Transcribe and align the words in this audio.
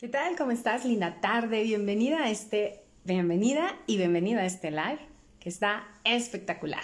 ¿Qué 0.00 0.08
tal? 0.08 0.34
¿Cómo 0.34 0.50
estás? 0.50 0.86
Linda 0.86 1.20
tarde. 1.20 1.62
Bienvenida 1.62 2.24
a 2.24 2.30
este, 2.30 2.80
bienvenida 3.04 3.76
y 3.86 3.98
bienvenida 3.98 4.40
a 4.40 4.46
este 4.46 4.70
live 4.70 4.98
que 5.40 5.50
está 5.50 5.86
espectacular. 6.04 6.82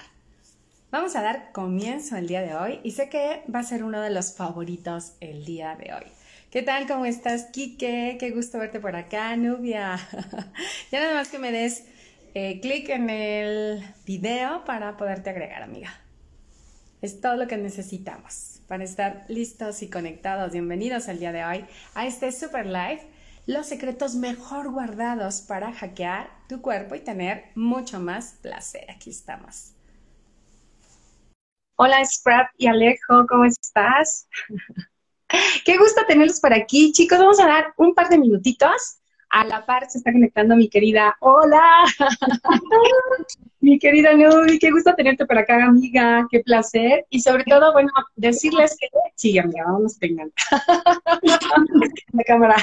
Vamos 0.90 1.16
a 1.16 1.22
dar 1.22 1.50
comienzo 1.52 2.18
el 2.18 2.28
día 2.28 2.42
de 2.42 2.54
hoy 2.54 2.78
y 2.82 2.90
sé 2.90 3.08
que 3.08 3.42
va 3.50 3.60
a 3.60 3.62
ser 3.62 3.84
uno 3.84 4.02
de 4.02 4.10
los 4.10 4.34
favoritos 4.34 5.14
el 5.20 5.46
día 5.46 5.76
de 5.76 5.94
hoy. 5.94 6.04
¿Qué 6.50 6.60
tal? 6.60 6.86
¿Cómo 6.86 7.06
estás, 7.06 7.44
Kike? 7.44 8.18
Qué 8.20 8.30
gusto 8.32 8.58
verte 8.58 8.80
por 8.80 8.94
acá, 8.96 9.34
Nubia. 9.34 9.98
ya 10.92 11.00
nada 11.00 11.14
más 11.14 11.28
que 11.28 11.38
me 11.38 11.52
des 11.52 11.84
eh, 12.34 12.60
clic 12.60 12.90
en 12.90 13.08
el 13.08 13.82
video 14.04 14.62
para 14.66 14.98
poderte 14.98 15.30
agregar, 15.30 15.62
amiga. 15.62 16.02
Es 17.00 17.22
todo 17.22 17.36
lo 17.36 17.46
que 17.46 17.56
necesitamos 17.56 18.55
para 18.68 18.84
estar 18.84 19.24
listos 19.28 19.82
y 19.82 19.90
conectados. 19.90 20.52
Bienvenidos 20.52 21.08
al 21.08 21.18
día 21.18 21.32
de 21.32 21.44
hoy 21.44 21.64
a 21.94 22.06
este 22.06 22.32
Super 22.32 22.66
Live, 22.66 23.06
los 23.46 23.66
secretos 23.66 24.14
mejor 24.14 24.70
guardados 24.72 25.40
para 25.40 25.72
hackear 25.72 26.30
tu 26.48 26.60
cuerpo 26.60 26.94
y 26.94 27.00
tener 27.00 27.44
mucho 27.54 28.00
más 28.00 28.38
placer. 28.42 28.90
Aquí 28.90 29.10
estamos. 29.10 29.72
Hola 31.76 32.04
Scrap 32.04 32.50
y 32.56 32.66
Alejo, 32.66 33.26
¿cómo 33.28 33.44
estás? 33.44 34.28
Qué 35.64 35.76
gusto 35.76 36.02
tenerlos 36.06 36.40
por 36.40 36.52
aquí, 36.52 36.92
chicos. 36.92 37.18
Vamos 37.18 37.38
a 37.40 37.46
dar 37.46 37.74
un 37.76 37.94
par 37.94 38.08
de 38.08 38.18
minutitos 38.18 38.98
a 39.36 39.44
la 39.44 39.66
par 39.66 39.88
se 39.90 39.98
está 39.98 40.12
conectando 40.12 40.56
mi 40.56 40.66
querida. 40.66 41.14
Hola, 41.20 41.84
mi 43.60 43.78
querida 43.78 44.14
Nubi, 44.14 44.58
qué 44.58 44.70
gusto 44.70 44.94
tenerte 44.94 45.26
por 45.26 45.36
acá, 45.36 45.62
amiga, 45.62 46.26
qué 46.30 46.40
placer. 46.40 47.04
Y 47.10 47.20
sobre 47.20 47.44
todo, 47.44 47.74
bueno, 47.74 47.90
decirles 48.14 48.78
que, 48.80 48.88
sí, 49.14 49.38
amiga, 49.38 49.64
vamos, 49.66 49.98
tengan 49.98 50.32
la 52.12 52.24
cámara. 52.26 52.56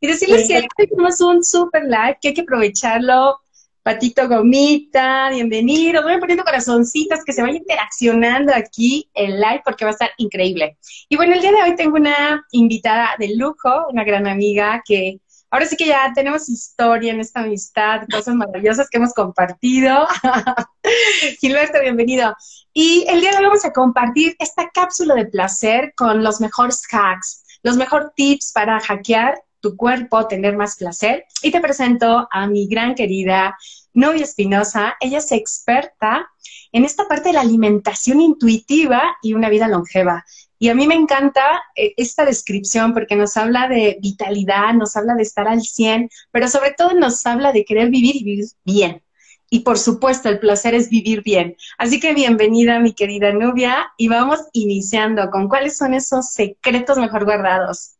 y 0.00 0.08
decirles 0.08 0.48
que 0.48 0.56
hoy 0.56 0.88
tenemos 0.88 1.20
un 1.20 1.44
super 1.44 1.84
live, 1.84 2.18
que 2.20 2.28
hay 2.28 2.34
que 2.34 2.40
aprovecharlo. 2.40 3.38
Patito 3.84 4.28
Gomita, 4.28 5.30
bienvenido. 5.30 6.02
Voy 6.02 6.18
poniendo 6.18 6.44
corazoncitas 6.44 7.22
que 7.24 7.32
se 7.32 7.42
vaya 7.42 7.56
interaccionando 7.56 8.52
aquí 8.52 9.08
el 9.14 9.40
live 9.40 9.62
porque 9.64 9.84
va 9.84 9.90
a 9.90 9.92
estar 9.92 10.10
increíble. 10.18 10.76
Y 11.08 11.16
bueno, 11.16 11.34
el 11.34 11.40
día 11.40 11.52
de 11.52 11.62
hoy 11.62 11.76
tengo 11.76 11.96
una 11.96 12.44
invitada 12.50 13.10
de 13.18 13.36
lujo, 13.36 13.86
una 13.88 14.02
gran 14.02 14.26
amiga 14.26 14.82
que 14.84 15.20
Ahora 15.52 15.66
sí 15.66 15.76
que 15.76 15.86
ya 15.86 16.12
tenemos 16.14 16.48
historia 16.48 17.12
en 17.12 17.18
esta 17.18 17.40
amistad, 17.40 18.02
cosas 18.08 18.36
maravillosas 18.36 18.88
que 18.88 18.98
hemos 18.98 19.12
compartido. 19.12 20.06
Gilberto, 21.40 21.80
bienvenido. 21.80 22.36
Y 22.72 23.04
el 23.08 23.20
día 23.20 23.32
de 23.32 23.38
hoy 23.38 23.44
vamos 23.46 23.64
a 23.64 23.72
compartir 23.72 24.36
esta 24.38 24.70
cápsula 24.72 25.16
de 25.16 25.26
placer 25.26 25.92
con 25.96 26.22
los 26.22 26.40
mejores 26.40 26.82
hacks, 26.92 27.42
los 27.64 27.76
mejores 27.76 28.10
tips 28.14 28.52
para 28.52 28.78
hackear 28.78 29.42
tu 29.58 29.76
cuerpo, 29.76 30.28
tener 30.28 30.56
más 30.56 30.76
placer. 30.76 31.24
Y 31.42 31.50
te 31.50 31.60
presento 31.60 32.28
a 32.30 32.46
mi 32.46 32.68
gran 32.68 32.94
querida 32.94 33.58
Novia 33.92 34.22
Espinosa. 34.22 34.96
Ella 35.00 35.18
es 35.18 35.32
experta 35.32 36.30
en 36.70 36.84
esta 36.84 37.08
parte 37.08 37.30
de 37.30 37.32
la 37.34 37.40
alimentación 37.40 38.20
intuitiva 38.20 39.16
y 39.20 39.34
una 39.34 39.48
vida 39.48 39.66
longeva. 39.66 40.24
Y 40.62 40.68
a 40.68 40.74
mí 40.74 40.86
me 40.86 40.94
encanta 40.94 41.42
eh, 41.74 41.94
esta 41.96 42.26
descripción 42.26 42.92
porque 42.92 43.16
nos 43.16 43.38
habla 43.38 43.66
de 43.66 43.96
vitalidad, 44.02 44.74
nos 44.74 44.94
habla 44.94 45.14
de 45.14 45.22
estar 45.22 45.48
al 45.48 45.62
100, 45.62 46.10
pero 46.30 46.48
sobre 46.48 46.72
todo 46.72 46.92
nos 46.92 47.24
habla 47.24 47.50
de 47.50 47.64
querer 47.64 47.88
vivir 47.88 48.16
y 48.16 48.24
vivir 48.24 48.44
bien. 48.62 49.02
Y 49.48 49.60
por 49.60 49.78
supuesto, 49.78 50.28
el 50.28 50.38
placer 50.38 50.74
es 50.74 50.90
vivir 50.90 51.22
bien. 51.22 51.56
Así 51.78 51.98
que 51.98 52.12
bienvenida, 52.12 52.78
mi 52.78 52.92
querida 52.92 53.32
Nubia, 53.32 53.90
y 53.96 54.08
vamos 54.08 54.40
iniciando 54.52 55.30
con 55.30 55.48
cuáles 55.48 55.78
son 55.78 55.94
esos 55.94 56.30
secretos 56.30 56.98
mejor 56.98 57.24
guardados. 57.24 57.92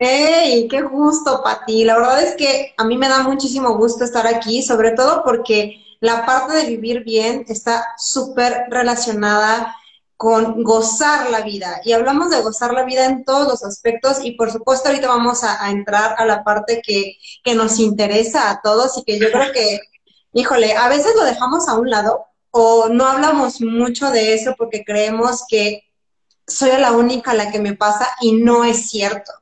¡Hey! 0.00 0.66
¡Qué 0.68 0.82
gusto, 0.82 1.40
Pati! 1.44 1.84
La 1.84 1.96
verdad 1.96 2.20
es 2.20 2.34
que 2.34 2.74
a 2.76 2.84
mí 2.84 2.98
me 2.98 3.08
da 3.08 3.22
muchísimo 3.22 3.78
gusto 3.78 4.02
estar 4.02 4.26
aquí, 4.26 4.60
sobre 4.60 4.90
todo 4.90 5.22
porque 5.22 5.84
la 6.00 6.26
parte 6.26 6.52
de 6.54 6.66
vivir 6.66 7.04
bien 7.04 7.44
está 7.46 7.94
súper 7.96 8.64
relacionada 8.70 9.72
con 10.16 10.62
gozar 10.62 11.30
la 11.30 11.42
vida. 11.42 11.80
Y 11.84 11.92
hablamos 11.92 12.30
de 12.30 12.40
gozar 12.40 12.72
la 12.72 12.84
vida 12.84 13.04
en 13.06 13.24
todos 13.24 13.48
los 13.48 13.64
aspectos 13.64 14.18
y 14.24 14.32
por 14.32 14.50
supuesto 14.50 14.88
ahorita 14.88 15.08
vamos 15.08 15.44
a, 15.44 15.70
entrar 15.70 16.14
a 16.18 16.24
la 16.24 16.42
parte 16.42 16.80
que, 16.84 17.16
que, 17.44 17.54
nos 17.54 17.78
interesa 17.78 18.50
a 18.50 18.60
todos 18.62 18.96
y 18.98 19.04
que 19.04 19.18
yo 19.18 19.30
creo 19.30 19.52
que, 19.52 19.80
híjole, 20.32 20.74
a 20.74 20.88
veces 20.88 21.14
lo 21.16 21.24
dejamos 21.24 21.68
a 21.68 21.74
un 21.74 21.90
lado 21.90 22.26
o 22.50 22.88
no 22.88 23.06
hablamos 23.06 23.60
mucho 23.60 24.10
de 24.10 24.34
eso 24.34 24.54
porque 24.56 24.84
creemos 24.84 25.44
que 25.48 25.82
soy 26.46 26.70
la 26.78 26.92
única 26.92 27.32
a 27.32 27.34
la 27.34 27.50
que 27.50 27.60
me 27.60 27.74
pasa 27.74 28.08
y 28.20 28.32
no 28.32 28.64
es 28.64 28.88
cierto, 28.88 29.32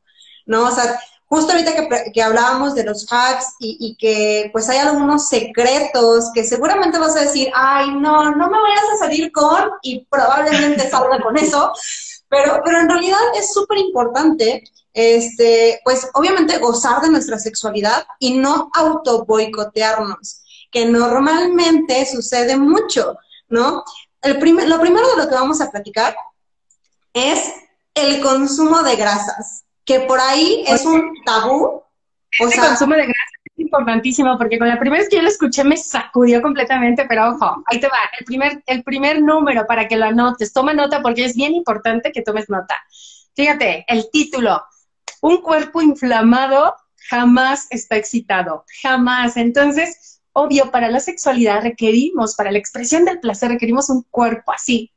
¿no? 0.47 0.65
O 0.65 0.71
sea, 0.71 0.99
justo 1.34 1.53
ahorita 1.53 2.12
que, 2.12 2.22
hablábamos 2.22 2.77
de 2.77 2.84
los 2.84 3.06
hacks 3.11 3.55
y, 3.59 3.97
que 3.97 4.50
pues 4.53 4.69
hay 4.69 4.78
algunos 4.78 5.28
secretos 5.28 6.31
que 6.33 6.45
seguramente 6.45 6.99
vas 6.99 7.17
a 7.17 7.22
decir, 7.22 7.50
ay, 7.53 7.91
no, 7.97 8.37
no 8.37 8.49
me 8.49 8.61
vayas 8.61 8.84
a 8.95 8.99
salir 8.99 9.33
con 9.33 9.71
y 9.83 10.06
probablemente 10.06 10.89
salga 10.89 11.21
con 11.21 11.37
eso, 11.37 11.73
pero, 12.28 12.61
pero 12.65 12.81
en 12.81 12.89
realidad 12.89 13.19
es 13.37 13.53
súper 13.53 13.78
importante, 13.78 14.62
este, 14.93 15.81
pues 15.83 16.09
obviamente 16.15 16.59
gozar 16.59 17.00
de 17.03 17.11
nuestra 17.11 17.41
sexualidad 17.41 18.06
y 18.21 18.39
no 18.39 18.71
auto 18.73 19.25
boicotearnos, 19.25 20.41
que 20.71 20.87
normalmente 20.87 22.06
sucede 22.06 22.56
mucho, 22.56 23.17
¿no? 23.49 23.83
El 24.23 24.34
lo 24.69 24.81
primero 24.81 25.09
de 25.11 25.17
lo 25.17 25.28
que 25.28 25.34
vamos 25.34 25.61
a 25.61 25.71
platicar 25.71 26.15
es 27.12 27.41
el 27.94 28.23
consumo 28.23 28.84
de 28.84 28.94
grasas 28.94 29.63
que 29.84 30.00
por 30.00 30.21
ahí 30.21 30.65
es 30.67 30.84
un 30.84 31.12
tabú. 31.25 31.83
O 32.41 32.49
sea, 32.49 32.69
consumo 32.69 32.95
de 32.95 33.03
grasa 33.03 33.31
es 33.45 33.59
importantísimo 33.59 34.37
porque 34.37 34.59
con 34.59 34.69
la 34.69 34.78
primera 34.78 35.03
vez 35.03 35.09
que 35.09 35.17
yo 35.17 35.22
lo 35.22 35.28
escuché 35.28 35.62
me 35.62 35.77
sacudió 35.77 36.43
completamente, 36.43 37.06
pero 37.09 37.31
ojo, 37.31 37.62
ahí 37.67 37.78
te 37.78 37.87
va, 37.87 37.99
el 38.19 38.25
primer, 38.25 38.62
el 38.67 38.83
primer 38.83 39.23
número 39.23 39.67
para 39.67 39.87
que 39.87 39.97
lo 39.97 40.06
anotes, 40.06 40.53
toma 40.53 40.75
nota 40.75 41.00
porque 41.00 41.25
es 41.25 41.37
bien 41.37 41.55
importante 41.55 42.11
que 42.11 42.23
tomes 42.23 42.49
nota. 42.49 42.77
Fíjate, 43.37 43.84
el 43.89 44.11
título, 44.11 44.65
un 45.21 45.41
cuerpo 45.43 45.81
inflamado 45.81 46.75
jamás 47.09 47.67
está 47.71 47.97
excitado, 47.97 48.65
jamás. 48.83 49.37
Entonces, 49.37 50.21
obvio, 50.33 50.71
para 50.71 50.91
la 50.91 51.00
sexualidad 51.00 51.62
requerimos, 51.62 52.34
para 52.34 52.53
la 52.53 52.59
expresión 52.59 53.05
del 53.05 53.21
placer 53.21 53.50
requerimos 53.50 53.91
un 53.91 54.05
cuerpo 54.11 54.53
así, 54.53 54.93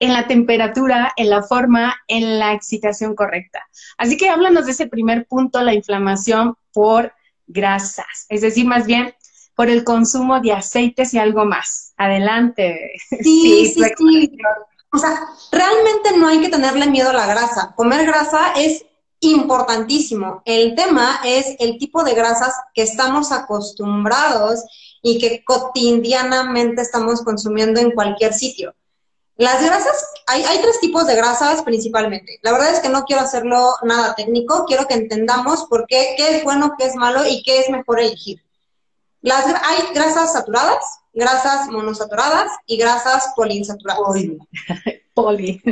en 0.00 0.12
la 0.12 0.26
temperatura, 0.26 1.12
en 1.16 1.30
la 1.30 1.42
forma, 1.42 1.96
en 2.06 2.38
la 2.38 2.52
excitación 2.52 3.14
correcta. 3.14 3.60
Así 3.96 4.16
que 4.16 4.28
háblanos 4.28 4.66
de 4.66 4.72
ese 4.72 4.86
primer 4.86 5.26
punto, 5.26 5.62
la 5.62 5.74
inflamación 5.74 6.54
por 6.72 7.12
grasas, 7.46 8.26
es 8.28 8.42
decir, 8.42 8.66
más 8.66 8.86
bien 8.86 9.14
por 9.56 9.68
el 9.68 9.82
consumo 9.82 10.40
de 10.40 10.52
aceites 10.52 11.12
y 11.14 11.18
algo 11.18 11.44
más. 11.44 11.92
Adelante. 11.96 12.92
Sí, 13.22 13.72
sí, 13.74 13.82
sí, 13.96 14.38
O 14.92 14.98
sea, 14.98 15.18
realmente 15.50 16.16
no 16.16 16.28
hay 16.28 16.40
que 16.40 16.48
tenerle 16.48 16.86
miedo 16.86 17.10
a 17.10 17.14
la 17.14 17.26
grasa. 17.26 17.74
Comer 17.74 18.06
grasa 18.06 18.52
es 18.54 18.84
importantísimo. 19.18 20.42
El 20.44 20.76
tema 20.76 21.20
es 21.24 21.56
el 21.58 21.76
tipo 21.76 22.04
de 22.04 22.14
grasas 22.14 22.54
que 22.72 22.82
estamos 22.82 23.32
acostumbrados 23.32 24.62
y 25.02 25.18
que 25.18 25.42
cotidianamente 25.44 26.82
estamos 26.82 27.22
consumiendo 27.22 27.80
en 27.80 27.90
cualquier 27.90 28.32
sitio. 28.34 28.74
Las 29.38 29.64
grasas, 29.64 30.14
hay, 30.26 30.42
hay, 30.42 30.60
tres 30.60 30.80
tipos 30.80 31.06
de 31.06 31.14
grasas 31.14 31.62
principalmente. 31.62 32.40
La 32.42 32.50
verdad 32.50 32.72
es 32.72 32.80
que 32.80 32.88
no 32.88 33.04
quiero 33.04 33.22
hacerlo 33.22 33.72
nada 33.84 34.16
técnico, 34.16 34.64
quiero 34.66 34.88
que 34.88 34.94
entendamos 34.94 35.64
por 35.66 35.86
qué, 35.86 36.14
qué 36.16 36.36
es 36.36 36.44
bueno, 36.44 36.74
qué 36.76 36.86
es 36.86 36.96
malo 36.96 37.24
y 37.24 37.44
qué 37.44 37.60
es 37.60 37.70
mejor 37.70 38.00
elegir. 38.00 38.42
Las, 39.20 39.46
hay 39.46 39.94
grasas 39.94 40.32
saturadas, 40.32 40.84
grasas 41.12 41.68
monosaturadas 41.68 42.50
y 42.66 42.78
grasas 42.78 43.32
poliinsaturadas. 43.36 44.02
Poli. 44.02 44.38
Poli. 45.14 45.62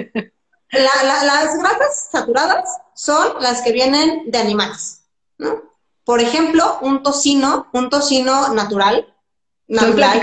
las 0.71 1.59
grasas 1.59 2.09
saturadas 2.13 2.69
son 2.95 3.43
las 3.43 3.63
que 3.63 3.73
vienen 3.73 4.31
de 4.31 4.39
animales, 4.39 5.03
¿no? 5.39 5.61
Por 6.05 6.21
ejemplo, 6.21 6.79
un 6.83 7.03
tocino, 7.03 7.67
un 7.73 7.91
tocino 7.91 8.55
natural. 8.55 9.13
natural 9.67 10.21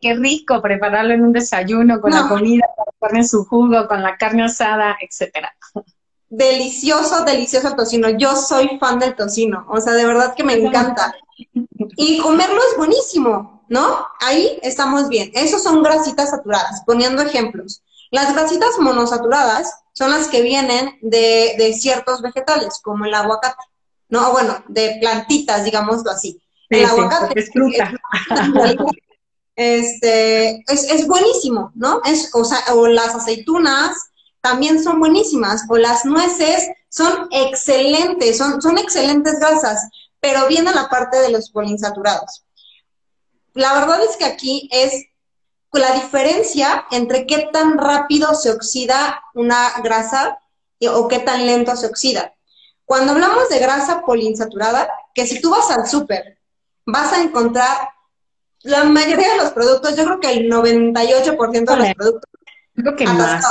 qué 0.00 0.14
rico 0.14 0.62
prepararlo 0.62 1.14
en 1.14 1.22
un 1.22 1.32
desayuno 1.32 2.00
con 2.00 2.12
la 2.12 2.28
comida, 2.28 2.66
con 2.98 3.16
en 3.16 3.26
su 3.26 3.44
jugo, 3.44 3.86
con 3.86 4.02
la 4.02 4.16
carne 4.16 4.44
asada, 4.44 4.96
etcétera. 5.00 5.54
Delicioso, 6.28 7.24
delicioso 7.24 7.68
el 7.68 7.76
tocino. 7.76 8.08
Yo 8.10 8.36
soy 8.36 8.78
fan 8.78 8.98
del 8.98 9.14
tocino, 9.14 9.66
o 9.68 9.80
sea, 9.80 9.92
de 9.94 10.06
verdad 10.06 10.34
que 10.34 10.44
me 10.44 10.54
encanta. 10.54 11.14
Y 11.96 12.18
comerlo 12.18 12.60
es 12.70 12.76
buenísimo, 12.76 13.64
¿no? 13.68 14.06
Ahí 14.20 14.58
estamos 14.62 15.08
bien. 15.08 15.30
Esos 15.34 15.62
son 15.62 15.82
grasitas 15.82 16.30
saturadas, 16.30 16.82
poniendo 16.86 17.22
ejemplos. 17.22 17.82
Las 18.10 18.32
grasitas 18.34 18.78
monosaturadas 18.78 19.72
son 19.92 20.10
las 20.10 20.28
que 20.28 20.42
vienen 20.42 20.98
de, 21.02 21.74
ciertos 21.78 22.22
vegetales, 22.22 22.80
como 22.82 23.04
el 23.04 23.14
aguacate, 23.14 23.62
¿no? 24.08 24.32
Bueno, 24.32 24.62
de 24.68 24.98
plantitas, 25.00 25.64
digámoslo 25.64 26.10
así. 26.10 26.40
el 26.70 26.84
aguacate 26.84 27.38
es 27.38 27.50
fruta. 27.52 27.92
Este, 29.60 30.62
es, 30.72 30.84
es 30.84 31.06
buenísimo, 31.06 31.70
¿no? 31.74 32.00
O, 32.32 32.44
sea, 32.44 32.64
o 32.74 32.86
las 32.86 33.14
aceitunas 33.14 33.94
también 34.40 34.82
son 34.82 34.98
buenísimas, 34.98 35.64
o 35.68 35.76
las 35.76 36.06
nueces 36.06 36.66
son 36.88 37.28
excelentes, 37.30 38.38
son, 38.38 38.62
son 38.62 38.78
excelentes 38.78 39.38
grasas, 39.38 39.86
pero 40.18 40.48
viene 40.48 40.72
la 40.72 40.88
parte 40.88 41.18
de 41.18 41.28
los 41.28 41.50
poliinsaturados. 41.50 42.42
La 43.52 43.74
verdad 43.74 44.02
es 44.02 44.16
que 44.16 44.24
aquí 44.24 44.66
es 44.72 44.94
la 45.72 45.92
diferencia 45.92 46.86
entre 46.90 47.26
qué 47.26 47.50
tan 47.52 47.76
rápido 47.76 48.34
se 48.34 48.50
oxida 48.50 49.22
una 49.34 49.72
grasa 49.84 50.38
o 50.90 51.06
qué 51.06 51.18
tan 51.18 51.44
lento 51.44 51.76
se 51.76 51.86
oxida. 51.86 52.34
Cuando 52.86 53.12
hablamos 53.12 53.50
de 53.50 53.58
grasa 53.58 54.00
poliinsaturada, 54.00 54.88
que 55.14 55.26
si 55.26 55.38
tú 55.42 55.50
vas 55.50 55.70
al 55.70 55.86
súper, 55.86 56.38
vas 56.86 57.12
a 57.12 57.20
encontrar 57.20 57.90
la 58.62 58.84
mayoría 58.84 59.32
de 59.32 59.36
los 59.38 59.52
productos, 59.52 59.96
yo 59.96 60.04
creo 60.04 60.20
que 60.20 60.32
el 60.32 60.50
98% 60.50 61.64
de 61.64 61.76
los 61.76 61.94
productos. 61.94 62.30
Creo 62.74 62.96
que 62.96 63.04
más. 63.04 63.44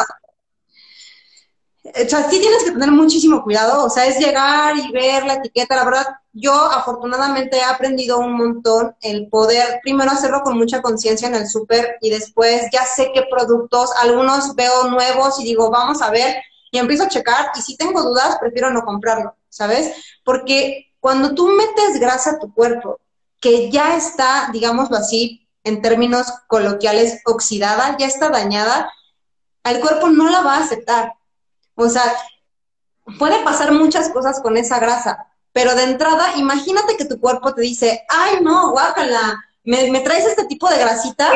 O 1.83 2.07
sea, 2.07 2.29
sí 2.29 2.39
tienes 2.39 2.63
que 2.63 2.71
tener 2.71 2.91
muchísimo 2.91 3.41
cuidado, 3.41 3.85
o 3.85 3.89
sea, 3.89 4.05
es 4.05 4.19
llegar 4.19 4.75
y 4.77 4.91
ver 4.91 5.25
la 5.25 5.35
etiqueta, 5.35 5.75
la 5.75 5.85
verdad, 5.85 6.05
yo 6.33 6.53
afortunadamente 6.53 7.57
he 7.57 7.63
aprendido 7.63 8.19
un 8.19 8.33
montón 8.33 8.95
el 9.01 9.27
poder 9.27 9.79
primero 9.81 10.11
hacerlo 10.11 10.41
con 10.43 10.57
mucha 10.57 10.81
conciencia 10.83 11.27
en 11.27 11.35
el 11.35 11.47
súper 11.47 11.97
y 12.01 12.11
después 12.11 12.67
ya 12.71 12.85
sé 12.85 13.11
qué 13.13 13.23
productos, 13.31 13.91
algunos 14.01 14.55
veo 14.55 14.89
nuevos 14.89 15.39
y 15.39 15.45
digo, 15.45 15.71
vamos 15.71 16.01
a 16.03 16.11
ver, 16.11 16.35
y 16.69 16.77
empiezo 16.77 17.03
a 17.03 17.09
checar 17.09 17.51
y 17.55 17.61
si 17.61 17.75
tengo 17.75 18.03
dudas, 18.03 18.37
prefiero 18.39 18.69
no 18.69 18.83
comprarlo, 18.83 19.35
¿sabes? 19.49 19.91
Porque 20.23 20.91
cuando 20.99 21.33
tú 21.33 21.47
metes 21.47 21.99
grasa 21.99 22.31
a 22.31 22.39
tu 22.39 22.53
cuerpo, 22.53 22.99
que 23.39 23.71
ya 23.71 23.95
está, 23.95 24.49
digámoslo 24.51 24.97
así, 24.97 25.47
en 25.63 25.81
términos 25.81 26.27
coloquiales, 26.47 27.21
oxidada, 27.25 27.97
ya 27.97 28.07
está 28.07 28.29
dañada, 28.29 28.91
el 29.63 29.79
cuerpo 29.79 30.09
no 30.09 30.29
la 30.29 30.41
va 30.41 30.55
a 30.55 30.63
aceptar. 30.63 31.13
O 31.75 31.89
sea, 31.89 32.03
puede 33.17 33.43
pasar 33.43 33.71
muchas 33.71 34.09
cosas 34.09 34.39
con 34.41 34.57
esa 34.57 34.79
grasa, 34.79 35.27
pero 35.53 35.75
de 35.75 35.83
entrada, 35.83 36.35
imagínate 36.37 36.97
que 36.97 37.05
tu 37.05 37.19
cuerpo 37.19 37.53
te 37.53 37.61
dice, 37.61 38.05
ay, 38.09 38.39
no, 38.41 38.71
guácala, 38.71 39.43
¿me, 39.63 39.89
me 39.91 40.01
traes 40.01 40.25
este 40.25 40.45
tipo 40.45 40.69
de 40.69 40.79
grasita? 40.79 41.31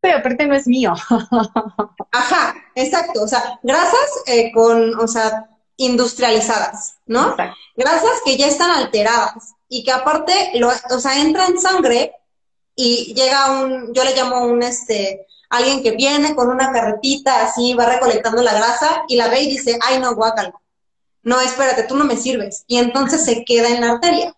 pero 0.00 0.18
aparte 0.18 0.46
no 0.46 0.54
es 0.54 0.66
mío. 0.66 0.94
Ajá, 2.12 2.54
exacto. 2.74 3.22
O 3.22 3.28
sea, 3.28 3.58
grasas 3.62 4.22
eh, 4.26 4.52
con, 4.52 4.94
o 5.00 5.08
sea, 5.08 5.48
industrializadas, 5.76 6.98
¿no? 7.06 7.34
Grasas 7.76 8.20
que 8.24 8.36
ya 8.36 8.46
están 8.46 8.70
alteradas 8.70 9.54
y 9.78 9.84
que 9.84 9.92
aparte, 9.92 10.52
lo, 10.54 10.68
o 10.68 10.98
sea, 10.98 11.20
entra 11.20 11.46
en 11.46 11.60
sangre 11.60 12.12
y 12.76 13.14
llega 13.14 13.60
un, 13.60 13.92
yo 13.92 14.04
le 14.04 14.14
llamo 14.14 14.46
un, 14.46 14.62
este, 14.62 15.26
alguien 15.50 15.82
que 15.82 15.92
viene 15.92 16.34
con 16.34 16.48
una 16.48 16.72
carretita 16.72 17.44
así, 17.44 17.74
va 17.74 17.86
recolectando 17.86 18.42
la 18.42 18.54
grasa 18.54 19.04
y 19.08 19.16
la 19.16 19.28
ve 19.28 19.42
y 19.42 19.50
dice, 19.50 19.78
ay, 19.82 19.98
no, 19.98 20.14
guácala 20.14 20.54
no, 21.24 21.40
espérate, 21.40 21.84
tú 21.84 21.96
no 21.96 22.04
me 22.04 22.16
sirves. 22.16 22.64
Y 22.66 22.76
entonces 22.76 23.24
se 23.24 23.44
queda 23.44 23.70
en 23.70 23.80
la 23.80 23.92
arteria. 23.92 24.36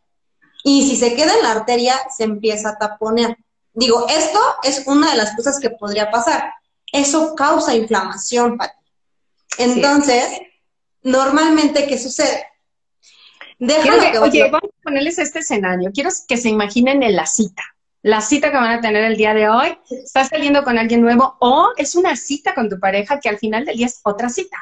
Y 0.62 0.88
si 0.88 0.96
se 0.96 1.14
queda 1.14 1.34
en 1.34 1.42
la 1.42 1.52
arteria, 1.52 1.94
se 2.16 2.24
empieza 2.24 2.70
a 2.70 2.78
taponear. 2.78 3.36
Digo, 3.74 4.06
esto 4.08 4.40
es 4.62 4.84
una 4.86 5.10
de 5.10 5.16
las 5.16 5.36
cosas 5.36 5.60
que 5.60 5.70
podría 5.70 6.10
pasar. 6.10 6.52
Eso 6.92 7.34
causa 7.34 7.74
inflamación, 7.74 8.56
Pati. 8.56 8.72
Entonces, 9.58 10.24
normalmente, 11.02 11.86
¿qué 11.86 11.98
sucede? 11.98 12.46
oye, 13.58 14.50
vamos 14.50 14.70
a 14.70 14.75
ponerles 14.86 15.18
este 15.18 15.40
escenario. 15.40 15.90
Quiero 15.92 16.10
que 16.28 16.36
se 16.36 16.48
imaginen 16.48 17.02
en 17.02 17.16
la 17.16 17.26
cita. 17.26 17.62
La 18.02 18.20
cita 18.20 18.52
que 18.52 18.56
van 18.56 18.78
a 18.78 18.80
tener 18.80 19.02
el 19.02 19.16
día 19.16 19.34
de 19.34 19.48
hoy, 19.48 19.76
estás 19.90 20.28
saliendo 20.28 20.62
con 20.62 20.78
alguien 20.78 21.00
nuevo 21.00 21.36
o 21.40 21.70
es 21.76 21.96
una 21.96 22.14
cita 22.14 22.54
con 22.54 22.70
tu 22.70 22.78
pareja 22.78 23.18
que 23.18 23.28
al 23.28 23.38
final 23.38 23.64
del 23.64 23.76
día 23.76 23.86
es 23.86 24.00
otra 24.04 24.28
cita. 24.28 24.56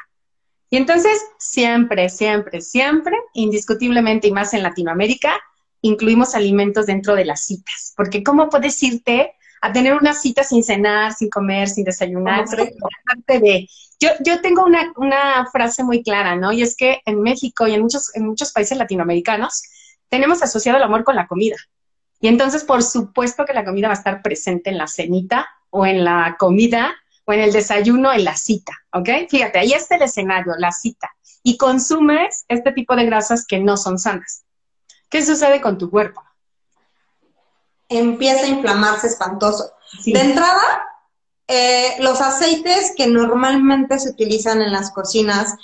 Y 0.71 0.77
entonces, 0.77 1.23
siempre, 1.37 2.09
siempre, 2.09 2.59
siempre, 2.59 3.15
indiscutiblemente 3.33 4.27
y 4.27 4.31
más 4.31 4.55
en 4.55 4.63
Latinoamérica, 4.63 5.39
incluimos 5.81 6.33
alimentos 6.33 6.87
dentro 6.87 7.13
de 7.13 7.25
las 7.25 7.45
citas. 7.45 7.93
Porque 7.95 8.23
¿cómo 8.23 8.49
puedes 8.49 8.81
irte 8.81 9.33
a 9.61 9.71
tener 9.71 9.93
una 9.93 10.15
cita 10.15 10.43
sin 10.43 10.63
cenar, 10.63 11.13
sin 11.13 11.29
comer, 11.29 11.69
sin 11.69 11.83
desayunar? 11.83 12.45
de... 12.47 13.69
Yo, 13.99 14.09
yo 14.25 14.41
tengo 14.41 14.65
una, 14.65 14.91
una, 14.97 15.47
frase 15.51 15.83
muy 15.83 16.01
clara, 16.01 16.35
¿no? 16.35 16.51
Y 16.51 16.63
es 16.63 16.75
que 16.75 16.99
en 17.05 17.21
México 17.21 17.67
y 17.67 17.75
en 17.75 17.81
muchos, 17.81 18.13
en 18.15 18.25
muchos 18.25 18.51
países 18.51 18.77
latinoamericanos 18.77 19.61
tenemos 20.09 20.41
asociado 20.41 20.77
el 20.77 20.83
amor 20.83 21.03
con 21.03 21.15
la 21.15 21.27
comida. 21.27 21.57
Y 22.19 22.27
entonces, 22.27 22.63
por 22.63 22.83
supuesto 22.83 23.45
que 23.45 23.53
la 23.53 23.65
comida 23.65 23.87
va 23.87 23.93
a 23.93 23.97
estar 23.97 24.21
presente 24.21 24.69
en 24.69 24.77
la 24.77 24.87
cenita 24.87 25.47
o 25.69 25.85
en 25.85 26.03
la 26.03 26.37
comida 26.39 26.95
o 27.25 27.33
en 27.33 27.41
el 27.41 27.51
desayuno 27.51 28.13
en 28.13 28.23
la 28.23 28.35
cita, 28.35 28.73
¿ok? 28.93 29.09
Fíjate, 29.29 29.59
ahí 29.59 29.73
está 29.73 29.95
el 29.95 30.03
escenario, 30.03 30.53
la 30.57 30.71
cita. 30.71 31.11
Y 31.43 31.57
consumes 31.57 32.45
este 32.47 32.71
tipo 32.71 32.95
de 32.95 33.05
grasas 33.05 33.45
que 33.45 33.59
no 33.59 33.77
son 33.77 33.99
sanas. 33.99 34.43
¿Qué 35.09 35.25
sucede 35.25 35.61
con 35.61 35.77
tu 35.77 35.89
cuerpo? 35.89 36.23
Empieza 37.89 38.45
a 38.45 38.47
inflamarse 38.47 39.07
espantoso. 39.07 39.71
De 40.05 40.19
entrada, 40.19 40.63
eh, 41.47 41.95
los 41.99 42.21
aceites 42.21 42.93
que 42.97 43.07
normalmente 43.07 43.99
se 43.99 44.09
utilizan 44.09 44.61
en 44.61 44.71
las 44.71 44.91
cocinas, 44.91 45.55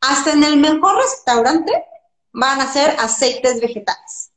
hasta 0.00 0.32
en 0.32 0.44
el 0.44 0.56
mejor 0.56 0.96
restaurante, 0.96 1.72
van 2.36 2.60
a 2.60 2.72
ser 2.72 2.96
aceites 2.98 3.60
vegetales. 3.60 4.30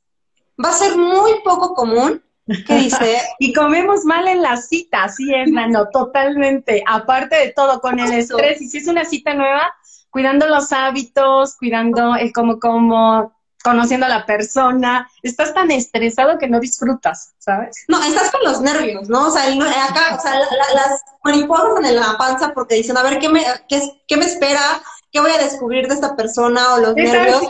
Va 0.64 0.70
a 0.70 0.74
ser 0.74 0.98
muy 0.98 1.42
poco 1.44 1.74
común 1.74 2.22
¿Qué 2.66 2.76
dice? 2.76 3.22
y 3.40 3.54
comemos 3.54 4.06
mal 4.06 4.28
en 4.28 4.42
la 4.42 4.58
cita, 4.58 5.04
así 5.04 5.34
es, 5.34 5.52
Nano, 5.52 5.90
totalmente. 5.90 6.84
Aparte 6.88 7.36
de 7.36 7.54
todo, 7.54 7.80
con 7.80 8.00
el 8.00 8.12
estrés, 8.14 8.62
y 8.62 8.68
si 8.68 8.80
es 8.80 8.88
una 8.88 9.06
cita 9.06 9.34
nueva, 9.34 9.74
cuidando 10.10 10.48
los 10.48 10.72
hábitos, 10.72 11.56
cuidando 11.58 12.16
el 12.16 12.34
cómo 12.34 12.60
como, 12.60 13.36
conociendo 13.64 14.08
a 14.08 14.10
la 14.10 14.26
persona, 14.26 15.10
estás 15.22 15.54
tan 15.54 15.70
estresado 15.70 16.40
que 16.40 16.48
no 16.48 16.60
disfrutas, 16.60 17.34
¿sabes? 17.38 17.86
No, 17.88 18.02
estás 18.04 18.32
con 18.32 18.44
los 18.44 18.62
nervios, 18.62 19.10
¿no? 19.10 19.28
O 19.28 19.32
sea, 19.32 19.44
acá, 19.44 20.16
o 20.18 20.20
sea, 20.20 20.40
las 20.40 21.02
mariposas 21.24 21.88
en 21.88 21.96
la 21.96 22.18
panza 22.18 22.54
porque 22.54 22.76
dicen, 22.76 22.98
a 22.98 23.04
ver, 23.04 23.20
¿qué 23.20 23.30
me, 23.30 23.44
qué, 23.68 23.82
qué 24.08 24.18
me 24.18 24.26
espera? 24.26 24.82
¿Qué 25.12 25.20
voy 25.20 25.32
a 25.32 25.44
descubrir 25.44 25.88
de 25.88 25.96
esta 25.96 26.16
persona? 26.16 26.74
O 26.76 26.80
los 26.80 26.96
nervios 26.96 27.44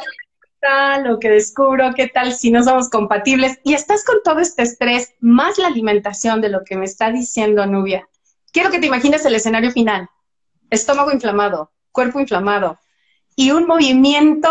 tal, 0.60 1.04
lo 1.04 1.20
que 1.20 1.30
descubro, 1.30 1.94
qué 1.96 2.08
tal 2.08 2.34
si 2.34 2.52
no 2.52 2.64
somos 2.64 2.90
compatibles. 2.90 3.60
Y 3.64 3.74
estás 3.74 4.04
con 4.04 4.18
todo 4.24 4.40
este 4.40 4.64
estrés, 4.64 5.14
más 5.20 5.58
la 5.58 5.68
alimentación 5.68 6.42
de 6.42 6.50
lo 6.50 6.64
que 6.64 6.78
me 6.78 6.86
está 6.86 7.12
diciendo 7.12 7.66
Nubia. 7.66 8.08
Quiero 8.52 8.72
que 8.72 8.80
te 8.80 8.88
imagines 8.88 9.26
el 9.26 9.36
escenario 9.36 9.72
final. 9.72 10.10
Estómago 10.70 11.12
inflamado, 11.12 11.72
cuerpo 11.92 12.20
inflamado 12.20 12.80
y 13.36 13.52
un 13.52 13.68
movimiento 13.68 14.50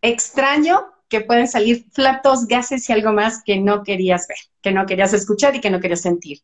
extraño 0.00 0.86
que 1.08 1.20
pueden 1.20 1.48
salir 1.48 1.86
flatos, 1.92 2.46
gases 2.46 2.88
y 2.88 2.92
algo 2.92 3.12
más 3.12 3.42
que 3.44 3.58
no 3.58 3.82
querías 3.82 4.28
ver, 4.28 4.38
que 4.62 4.72
no 4.72 4.86
querías 4.86 5.12
escuchar 5.12 5.56
y 5.56 5.60
que 5.60 5.70
no 5.70 5.80
querías 5.80 6.02
sentir. 6.02 6.38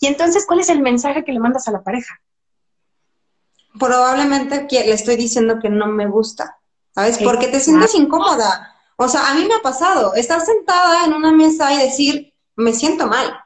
Y 0.00 0.06
entonces, 0.06 0.44
¿cuál 0.46 0.60
es 0.60 0.68
el 0.68 0.80
mensaje 0.80 1.24
que 1.24 1.32
le 1.32 1.38
mandas 1.38 1.68
a 1.68 1.72
la 1.72 1.82
pareja? 1.82 2.20
Probablemente 3.78 4.66
le 4.70 4.92
estoy 4.92 5.16
diciendo 5.16 5.60
que 5.62 5.70
no 5.70 5.86
me 5.86 6.06
gusta 6.06 6.57
¿sabes? 6.98 7.18
Porque 7.18 7.46
te 7.46 7.60
sientes 7.60 7.94
incómoda. 7.94 8.74
O 8.96 9.06
sea, 9.06 9.30
a 9.30 9.34
mí 9.34 9.44
me 9.44 9.54
ha 9.54 9.62
pasado 9.62 10.14
estar 10.14 10.40
sentada 10.40 11.04
en 11.04 11.12
una 11.14 11.30
mesa 11.30 11.72
y 11.72 11.78
decir, 11.78 12.34
me 12.56 12.72
siento 12.72 13.06
mal. 13.06 13.38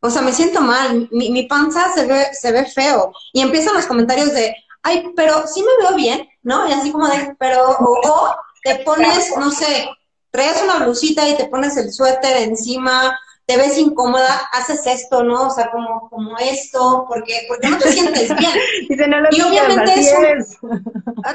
O 0.00 0.10
sea, 0.10 0.20
me 0.20 0.32
siento 0.32 0.60
mal, 0.60 1.08
mi, 1.10 1.30
mi 1.30 1.44
panza 1.44 1.90
se 1.94 2.04
ve, 2.04 2.26
se 2.34 2.52
ve 2.52 2.66
feo. 2.66 3.12
Y 3.32 3.40
empiezan 3.40 3.74
los 3.74 3.86
comentarios 3.86 4.34
de, 4.34 4.54
ay, 4.82 5.10
pero 5.16 5.46
sí 5.46 5.62
me 5.62 5.86
veo 5.86 5.96
bien, 5.96 6.28
¿no? 6.42 6.68
Y 6.68 6.72
así 6.72 6.92
como 6.92 7.08
de, 7.08 7.34
pero, 7.38 7.70
o, 7.70 8.34
te 8.62 8.74
pones, 8.80 9.34
no 9.38 9.50
sé, 9.50 9.88
traes 10.30 10.62
una 10.62 10.84
blusita 10.84 11.26
y 11.26 11.34
te 11.34 11.46
pones 11.46 11.78
el 11.78 11.90
suéter 11.90 12.36
encima, 12.36 13.18
te 13.48 13.56
ves 13.56 13.78
incómoda, 13.78 14.42
haces 14.52 14.86
esto, 14.86 15.24
¿no? 15.24 15.46
O 15.46 15.50
sea, 15.50 15.70
como, 15.70 16.10
como 16.10 16.36
esto, 16.36 17.06
porque, 17.08 17.46
porque 17.48 17.70
no 17.70 17.78
te 17.78 17.90
sientes 17.90 18.28
bien. 18.36 18.52
y 19.30 19.40
obviamente 19.40 19.94
eso, 19.94 20.18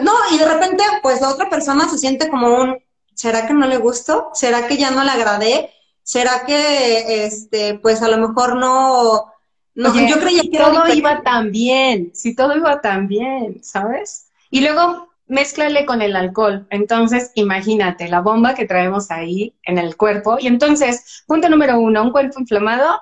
no, 0.04 0.14
y 0.32 0.38
de 0.38 0.48
repente, 0.48 0.84
pues 1.02 1.22
la 1.22 1.30
otra 1.30 1.50
persona 1.50 1.90
se 1.90 1.98
siente 1.98 2.30
como 2.30 2.56
un, 2.56 2.78
¿será 3.16 3.48
que 3.48 3.56
no 3.56 3.66
le 3.66 3.78
gustó? 3.78 4.30
¿Será 4.36 4.68
que 4.68 4.78
ya 4.78 4.92
no 4.92 5.04
le 5.04 5.10
agradé? 5.10 5.72
¿Será 6.04 6.46
que, 6.46 7.26
este, 7.26 7.80
pues 7.80 8.04
a 8.04 8.10
lo 8.10 8.28
mejor 8.28 8.58
no, 8.58 9.34
no 9.74 10.08
yo 10.08 10.20
creía 10.20 10.44
que 10.44 10.60
todo 10.60 10.88
iba 10.94 11.24
tan 11.24 11.52
bien, 11.52 12.12
si 12.14 12.36
todo 12.36 12.56
iba 12.56 12.80
tan 12.80 13.08
bien, 13.08 13.64
¿sabes? 13.64 14.28
Y 14.52 14.62
luego 14.62 15.10
mézclale 15.28 15.86
con 15.86 16.02
el 16.02 16.16
alcohol. 16.16 16.68
Entonces, 16.70 17.32
imagínate 17.36 18.08
la 18.08 18.22
bomba 18.22 18.56
que 18.56 18.66
traemos 18.66 19.12
ahí 19.12 19.56
en 19.64 19.78
el 19.78 19.96
cuerpo. 19.96 20.38
Y 20.40 20.48
entonces, 20.48 21.24
punto 21.28 21.50
número 21.50 21.80
uno, 21.80 22.04
un 22.04 22.12
cuerpo 22.12 22.40
inflamado 22.40 23.00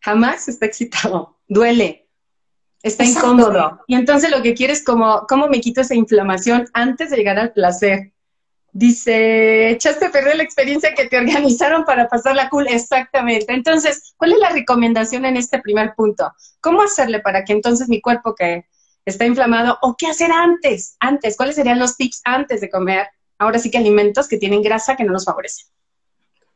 jamás 0.00 0.48
está 0.48 0.66
excitado, 0.66 1.38
duele, 1.48 2.08
está 2.82 3.04
incómodo. 3.04 3.80
Y 3.86 3.94
entonces 3.94 4.30
lo 4.30 4.42
que 4.42 4.54
quieres 4.54 4.84
como, 4.84 5.26
¿cómo 5.28 5.48
me 5.48 5.60
quito 5.60 5.80
esa 5.80 5.94
inflamación 5.94 6.66
antes 6.72 7.10
de 7.10 7.16
llegar 7.16 7.38
al 7.38 7.52
placer? 7.52 8.12
Dice, 8.72 9.70
echaste 9.70 10.06
a 10.06 10.12
perder 10.12 10.36
la 10.36 10.42
experiencia 10.42 10.94
que 10.94 11.08
te 11.08 11.18
organizaron 11.18 11.84
para 11.84 12.08
pasar 12.08 12.36
la 12.36 12.48
cool. 12.48 12.68
Exactamente. 12.68 13.52
Entonces, 13.52 14.14
¿cuál 14.16 14.32
es 14.32 14.38
la 14.38 14.50
recomendación 14.50 15.24
en 15.24 15.36
este 15.36 15.58
primer 15.60 15.94
punto? 15.96 16.32
¿Cómo 16.60 16.82
hacerle 16.82 17.20
para 17.20 17.44
que 17.44 17.54
entonces 17.54 17.88
mi 17.88 18.00
cuerpo 18.00 18.34
que 18.34 18.66
está 19.10 19.26
inflamado 19.26 19.78
o 19.82 19.96
qué 19.96 20.06
hacer 20.06 20.30
antes, 20.32 20.96
antes, 21.00 21.36
cuáles 21.36 21.56
serían 21.56 21.78
los 21.78 21.96
tips 21.96 22.20
antes 22.24 22.60
de 22.60 22.70
comer, 22.70 23.08
ahora 23.38 23.58
sí 23.58 23.70
que 23.70 23.78
alimentos 23.78 24.28
que 24.28 24.38
tienen 24.38 24.62
grasa 24.62 24.96
que 24.96 25.04
no 25.04 25.12
nos 25.12 25.24
favorecen. 25.24 25.66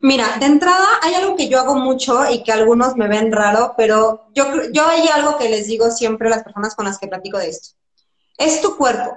Mira, 0.01 0.37
de 0.41 0.47
entrada 0.47 0.87
hay 1.01 1.15
algo 1.15 1.37
que 1.37 1.49
yo 1.49 1.61
hago 1.61 1.77
mucho 1.77 2.29
y 2.29 2.43
que 2.43 2.51
algunos 2.51 2.97
me 2.97 3.07
ven 3.07 3.31
raro, 3.31 3.75
pero 3.77 4.27
yo, 4.35 4.45
yo 4.73 4.87
hay 4.87 5.07
algo 5.07 5.39
que 5.39 5.49
les 5.49 5.69
digo 5.69 5.91
siempre 5.93 6.27
a 6.27 6.31
las 6.31 6.43
personas 6.43 6.75
con 6.75 6.85
las 6.85 6.99
que 6.99 7.07
platico 7.07 7.39
de 7.39 7.51
esto. 7.51 7.77
Es 8.37 8.61
tu 8.61 8.77
cuerpo, 8.77 9.17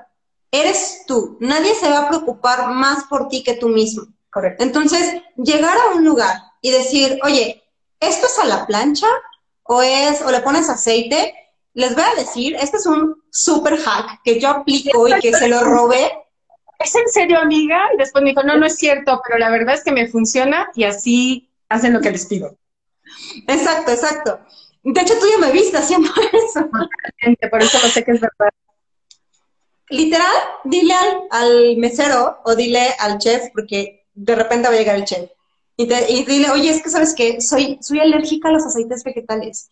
eres 0.52 1.04
tú, 1.08 1.38
nadie 1.42 1.74
se 1.74 1.90
va 1.90 2.02
a 2.02 2.08
preocupar 2.08 2.70
más 2.70 3.06
por 3.06 3.30
ti 3.30 3.44
que 3.44 3.56
tú 3.56 3.70
mismo. 3.70 4.06
Correcto. 4.30 4.64
Entonces, 4.64 5.24
llegar 5.38 5.78
a 5.78 5.96
un 5.96 6.04
lugar 6.04 6.36
y 6.62 6.70
decir, 6.70 7.18
oye, 7.24 7.64
¿esto 8.00 8.28
es 8.28 8.38
a 8.38 8.46
la 8.46 8.68
plancha 8.68 9.08
o 9.64 9.82
es, 9.82 10.22
o 10.22 10.30
le 10.30 10.42
pones 10.42 10.70
aceite? 10.70 11.34
Les 11.76 11.94
voy 11.94 12.04
a 12.04 12.20
decir, 12.20 12.56
este 12.60 12.78
es 12.78 12.86
un 12.86 13.16
super 13.30 13.78
hack 13.78 14.22
que 14.24 14.40
yo 14.40 14.50
aplico 14.50 15.08
y 15.08 15.20
que 15.20 15.34
se 15.34 15.48
lo 15.48 15.62
robé 15.62 16.12
¿es 16.80 16.96
en 16.96 17.08
serio, 17.10 17.40
amiga? 17.40 17.80
Y 17.94 17.98
después 17.98 18.24
me 18.24 18.32
dijo, 18.32 18.44
no, 18.44 18.58
no 18.58 18.66
es 18.66 18.78
cierto, 18.78 19.22
pero 19.26 19.40
la 19.40 19.50
verdad 19.50 19.76
es 19.76 19.84
que 19.84 19.92
me 19.92 20.08
funciona 20.08 20.70
y 20.76 20.84
así 20.84 21.50
hacen 21.70 21.94
lo 21.94 22.02
que 22.02 22.12
les 22.12 22.26
pido. 22.26 22.58
Exacto, 23.48 23.92
exacto. 23.92 24.40
De 24.84 25.02
hecho, 25.02 25.18
tú 25.20 25.26
ya 25.30 25.38
me 25.38 25.52
viste 25.52 25.78
haciendo 25.78 26.10
eso. 26.34 26.70
Por 27.50 27.62
eso 27.62 27.80
no 27.82 27.90
sé 27.90 28.04
qué 28.04 28.12
es 28.12 28.22
verdad. 28.22 28.50
Literal, 29.90 30.36
dile 30.64 30.94
al, 31.30 31.78
mesero 31.78 32.40
o 32.44 32.56
dile 32.56 32.90
al 33.00 33.18
chef, 33.20 33.50
porque 33.54 34.08
de 34.14 34.36
repente 34.36 34.68
va 34.68 34.74
a 34.74 34.78
llegar 34.78 34.96
el 34.96 35.06
chef. 35.06 35.30
Y, 35.78 35.86
dile, 35.86 36.50
oye, 36.52 36.70
es 36.70 36.82
que 36.82 36.90
sabes 36.90 37.14
que 37.14 37.42
soy, 37.42 37.78
soy 37.82 38.00
alérgica 38.00 38.50
a 38.50 38.52
los 38.52 38.66
aceites 38.66 39.04
vegetales. 39.04 39.70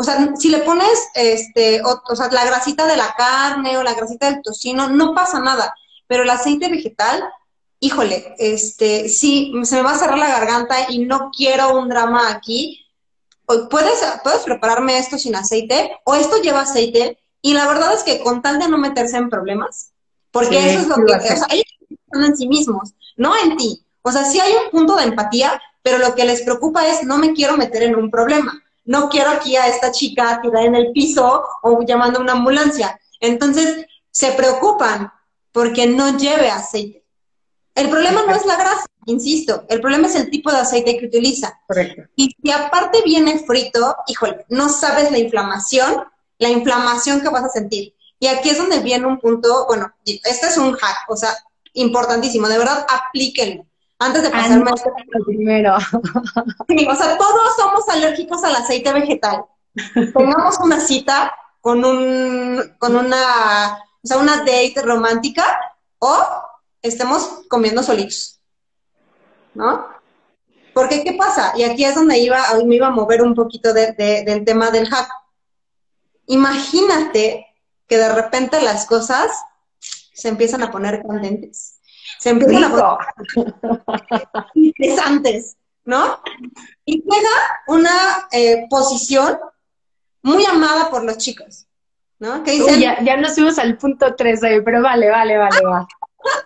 O 0.00 0.02
sea, 0.02 0.34
si 0.36 0.48
le 0.48 0.58
pones 0.58 1.08
este, 1.14 1.82
o 1.82 2.16
sea, 2.16 2.28
la 2.30 2.44
grasita 2.44 2.86
de 2.86 2.96
la 2.96 3.14
carne 3.16 3.76
o 3.76 3.82
la 3.82 3.94
grasita 3.94 4.30
del 4.30 4.42
tocino, 4.42 4.88
no 4.88 5.14
pasa 5.14 5.40
nada 5.40 5.74
pero 6.10 6.24
el 6.24 6.30
aceite 6.30 6.68
vegetal, 6.68 7.22
híjole, 7.78 8.34
este, 8.36 9.08
sí, 9.08 9.52
se 9.62 9.76
me 9.76 9.82
va 9.82 9.92
a 9.92 9.98
cerrar 9.98 10.18
la 10.18 10.26
garganta 10.26 10.74
y 10.88 11.06
no 11.06 11.30
quiero 11.30 11.78
un 11.78 11.88
drama 11.88 12.30
aquí. 12.30 12.84
¿Puedes, 13.46 14.04
puedes 14.24 14.40
prepararme 14.40 14.98
esto 14.98 15.18
sin 15.18 15.36
aceite 15.36 15.92
o 16.04 16.16
esto 16.16 16.42
lleva 16.42 16.62
aceite 16.62 17.16
y 17.40 17.54
la 17.54 17.68
verdad 17.68 17.94
es 17.94 18.02
que 18.02 18.18
con 18.24 18.42
tal 18.42 18.58
de 18.58 18.66
no 18.66 18.76
meterse 18.76 19.18
en 19.18 19.30
problemas, 19.30 19.92
porque 20.32 20.58
eso 20.58 20.80
es 20.80 20.88
lo 20.88 20.96
que, 20.96 21.12
o 21.12 21.36
sea, 21.36 21.46
ellos 21.50 21.64
están 21.88 22.24
en 22.24 22.36
sí 22.36 22.48
mismos, 22.48 22.92
no 23.16 23.32
en 23.44 23.56
ti. 23.56 23.86
O 24.02 24.10
sea, 24.10 24.24
sí 24.24 24.40
hay 24.40 24.52
un 24.64 24.70
punto 24.72 24.96
de 24.96 25.04
empatía, 25.04 25.62
pero 25.80 25.98
lo 25.98 26.16
que 26.16 26.24
les 26.24 26.42
preocupa 26.42 26.88
es 26.88 27.04
no 27.04 27.18
me 27.18 27.34
quiero 27.34 27.56
meter 27.56 27.84
en 27.84 27.94
un 27.94 28.10
problema. 28.10 28.60
No 28.84 29.08
quiero 29.08 29.30
aquí 29.30 29.56
a 29.56 29.66
esta 29.68 29.92
chica 29.92 30.40
tirada 30.42 30.64
en 30.64 30.74
el 30.74 30.92
piso 30.92 31.44
o 31.62 31.82
llamando 31.82 32.18
a 32.18 32.22
una 32.22 32.32
ambulancia. 32.32 32.98
Entonces, 33.20 33.86
se 34.10 34.32
preocupan 34.32 35.12
porque 35.52 35.86
no 35.86 36.16
lleve 36.16 36.50
aceite. 36.50 37.04
El 37.74 37.88
problema 37.88 38.22
no 38.26 38.34
es 38.34 38.44
la 38.44 38.56
grasa, 38.56 38.86
insisto, 39.06 39.64
el 39.68 39.80
problema 39.80 40.08
es 40.08 40.14
el 40.14 40.28
tipo 40.28 40.50
de 40.50 40.58
aceite 40.58 40.98
que 40.98 41.06
utiliza. 41.06 41.58
Correcto. 41.66 42.02
Y 42.16 42.34
si 42.42 42.50
aparte 42.50 43.02
viene 43.04 43.38
frito, 43.38 43.96
híjole, 44.06 44.44
no 44.48 44.68
sabes 44.68 45.10
la 45.10 45.18
inflamación, 45.18 46.04
la 46.38 46.50
inflamación 46.50 47.20
que 47.20 47.28
vas 47.28 47.44
a 47.44 47.48
sentir. 47.48 47.94
Y 48.18 48.26
aquí 48.26 48.50
es 48.50 48.58
donde 48.58 48.80
viene 48.80 49.06
un 49.06 49.18
punto, 49.18 49.66
bueno, 49.66 49.94
este 50.04 50.46
es 50.48 50.58
un 50.58 50.72
hack, 50.72 51.08
o 51.08 51.16
sea, 51.16 51.34
importantísimo, 51.72 52.48
de 52.48 52.58
verdad, 52.58 52.86
aplíquenlo. 52.88 53.64
Antes 54.00 54.22
de 54.22 54.30
pasarme 54.30 54.70
a 54.70 55.24
primero. 55.24 55.76
o 56.88 56.96
sea, 56.96 57.18
todos 57.18 57.56
somos 57.56 57.88
alérgicos 57.88 58.42
al 58.42 58.56
aceite 58.56 58.92
vegetal. 58.92 59.44
Pongamos 60.12 60.58
una 60.58 60.80
cita 60.80 61.32
con 61.60 61.84
un, 61.84 62.60
con 62.78 62.96
una 62.96 63.78
o 64.02 64.06
sea, 64.06 64.18
una 64.18 64.38
date 64.38 64.82
romántica, 64.82 65.44
o 65.98 66.16
estemos 66.82 67.42
comiendo 67.48 67.82
solitos, 67.82 68.40
¿no? 69.54 69.86
Porque, 70.72 71.04
¿qué 71.04 71.12
pasa? 71.14 71.52
Y 71.56 71.64
aquí 71.64 71.84
es 71.84 71.94
donde 71.94 72.18
iba, 72.18 72.42
me 72.64 72.76
iba 72.76 72.86
a 72.86 72.92
mover 72.92 73.22
un 73.22 73.34
poquito 73.34 73.74
del 73.74 74.44
tema 74.44 74.70
del 74.70 74.88
hack. 74.88 75.10
Imagínate 76.26 77.46
que 77.86 77.98
de 77.98 78.08
repente 78.14 78.62
las 78.62 78.86
cosas 78.86 79.30
se 79.78 80.28
empiezan 80.28 80.62
a 80.62 80.70
poner 80.70 81.02
candentes. 81.02 81.69
Se 82.20 82.30
empiezan 82.30 82.64
a 82.64 82.70
poner 82.70 82.98
interesantes, 84.54 85.56
¿no? 85.84 86.20
Y 86.84 87.02
queda 87.02 87.62
una 87.66 88.28
eh, 88.30 88.66
posición 88.68 89.38
muy 90.22 90.44
amada 90.44 90.90
por 90.90 91.04
los 91.04 91.18
chicos. 91.18 91.66
¿no? 92.20 92.44
ya, 92.44 93.02
ya 93.02 93.16
nos 93.16 93.34
fuimos 93.34 93.58
al 93.58 93.78
punto 93.78 94.14
3 94.14 94.40
pero 94.62 94.82
vale, 94.82 95.08
vale, 95.08 95.38
vale, 95.38 95.60
va. 95.64 95.88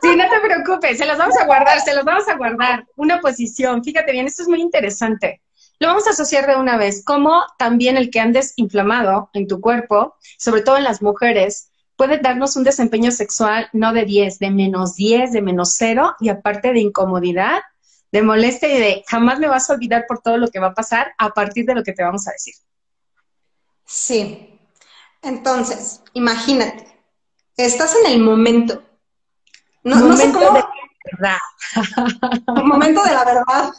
Sí, 0.01 0.15
no 0.17 0.25
te 0.31 0.39
preocupes, 0.41 0.99
se 0.99 1.05
los 1.05 1.19
vamos 1.19 1.37
a 1.37 1.47
guardar, 1.47 1.81
se 1.81 1.95
los 1.95 2.05
vamos 2.05 2.29
a 2.29 2.37
guardar. 2.37 2.87
Una 2.95 3.21
posición, 3.21 3.83
fíjate 3.83 4.13
bien, 4.13 4.27
esto 4.27 4.43
es 4.43 4.49
muy 4.49 4.61
interesante. 4.61 5.43
Lo 5.81 5.89
vamos 5.89 6.07
a 6.07 6.11
asociar 6.11 6.47
de 6.47 6.55
una 6.55 6.77
vez, 6.77 7.05
como 7.05 7.43
también 7.59 7.97
el 7.97 8.11
que 8.11 8.21
andes 8.21 8.53
inflamado 8.55 9.31
en 9.33 9.49
tu 9.49 9.61
cuerpo, 9.61 10.15
sobre 10.39 10.63
todo 10.63 10.77
en 10.77 10.85
las 10.85 11.03
mujeres, 11.03 11.73
puede 11.97 12.19
darnos 12.19 12.57
un 12.57 12.65
desempeño 12.65 13.11
sexual 13.11 13.69
no 13.73 13.93
de 13.93 14.05
10, 14.05 14.39
de 14.39 14.51
menos 14.51 14.95
10, 14.97 15.33
de 15.33 15.43
menos 15.43 15.75
0, 15.77 16.17
y 16.21 16.29
aparte 16.29 16.73
de 16.73 16.81
incomodidad, 16.81 17.63
de 18.13 18.23
molestia 18.23 18.73
y 18.73 18.79
de 18.79 19.05
jamás 19.09 19.39
me 19.39 19.49
vas 19.49 19.69
a 19.69 19.75
olvidar 19.75 20.05
por 20.07 20.21
todo 20.21 20.39
lo 20.39 20.49
que 20.49 20.61
va 20.61 20.69
a 20.69 20.75
pasar 20.75 21.15
a 21.19 21.31
partir 21.31 21.67
de 21.67 21.75
lo 21.75 21.83
que 21.83 21.93
te 21.93 22.03
vamos 22.03 22.29
a 22.29 22.33
decir. 22.33 22.55
Sí, 23.87 24.61
entonces, 25.23 26.03
imagínate, 26.13 26.87
estás 27.57 27.97
en 27.97 28.13
el 28.13 28.21
momento. 28.21 28.83
No, 29.83 29.97
momento 29.97 30.39
de 30.39 30.45
la 30.45 30.69
verdad. 31.13 31.39
el 32.57 32.65
momento 32.65 33.03
de 33.03 33.13
la 33.13 33.25
verdad. 33.25 33.73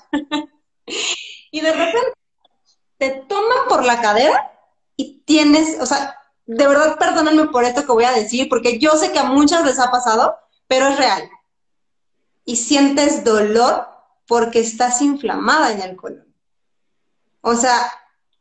y 1.51 1.61
de 1.61 1.71
repente 1.71 2.13
te 2.97 3.11
toman 3.27 3.67
por 3.67 3.83
la 3.83 4.01
cadera 4.01 4.51
y 4.95 5.23
tienes, 5.25 5.79
o 5.79 5.85
sea, 5.85 6.15
de 6.45 6.67
verdad 6.67 6.97
perdónenme 6.97 7.47
por 7.47 7.63
esto 7.63 7.85
que 7.85 7.91
voy 7.91 8.03
a 8.05 8.11
decir, 8.11 8.49
porque 8.49 8.79
yo 8.79 8.91
sé 8.91 9.11
que 9.11 9.19
a 9.19 9.23
muchas 9.25 9.65
les 9.65 9.79
ha 9.79 9.91
pasado, 9.91 10.35
pero 10.67 10.87
es 10.87 10.97
real. 10.97 11.29
Y 12.45 12.57
sientes 12.57 13.23
dolor 13.23 13.87
porque 14.27 14.59
estás 14.59 15.01
inflamada 15.01 15.71
en 15.71 15.81
el 15.81 15.95
colon. 15.95 16.25
O 17.41 17.55
sea, 17.55 17.91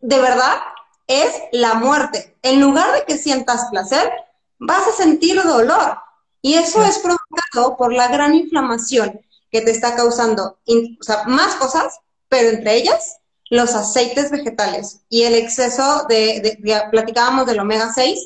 de 0.00 0.18
verdad, 0.18 0.61
es 1.06 1.34
la 1.52 1.75
muerte. 1.75 2.37
En 2.42 2.61
lugar 2.61 2.92
de 2.92 3.04
que 3.04 3.18
sientas 3.18 3.68
placer, 3.70 4.11
vas 4.58 4.87
a 4.87 4.92
sentir 4.92 5.42
dolor. 5.42 5.99
Y 6.40 6.54
eso 6.54 6.82
es 6.84 6.99
provocado 6.99 7.76
por 7.76 7.92
la 7.92 8.08
gran 8.08 8.34
inflamación 8.34 9.20
que 9.50 9.61
te 9.62 9.70
está 9.70 9.94
causando 9.94 10.58
o 10.66 11.02
sea, 11.02 11.25
más 11.25 11.54
cosas, 11.56 12.00
pero 12.28 12.50
entre 12.50 12.76
ellas 12.76 13.18
los 13.54 13.75
aceites 13.76 14.32
vegetales 14.32 15.02
y 15.08 15.23
el 15.23 15.34
exceso 15.34 16.06
de, 16.08 16.58
platicábamos 16.90 17.46
del 17.46 17.61
omega 17.61 17.92
6, 17.94 18.18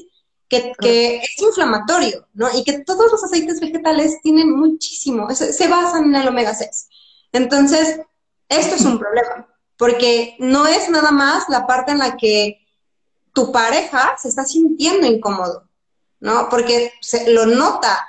que, 0.49 0.73
que, 0.81 1.17
es 1.19 1.39
inflamatorio, 1.39 2.27
¿no? 2.33 2.49
Y 2.55 2.65
que 2.65 2.79
todos 2.79 3.13
los 3.13 3.23
aceites 3.23 3.61
vegetales 3.61 4.23
tienen 4.23 4.51
muchísimo, 4.51 5.29
se, 5.35 5.53
se 5.53 5.69
basan 5.69 6.05
en 6.05 6.15
el 6.15 6.29
omega 6.29 6.55
6. 6.55 6.89
Entonces, 7.33 8.01
esto 8.49 8.77
es 8.77 8.85
un 8.87 8.99
problema, 9.01 9.47
porque 9.77 10.35
no 10.39 10.67
es 10.67 10.89
nada 10.89 11.11
más 11.11 11.45
la 11.51 11.67
parte 11.67 11.93
en 11.93 11.99
la 11.99 12.17
que 12.17 12.67
tu 13.35 13.53
pareja 13.53 14.17
se 14.19 14.29
está 14.29 14.47
sintiendo 14.47 15.07
incómodo, 15.07 15.69
¿no? 16.21 16.49
Porque 16.49 16.95
se 17.03 17.31
lo 17.31 17.45
nota, 17.45 18.09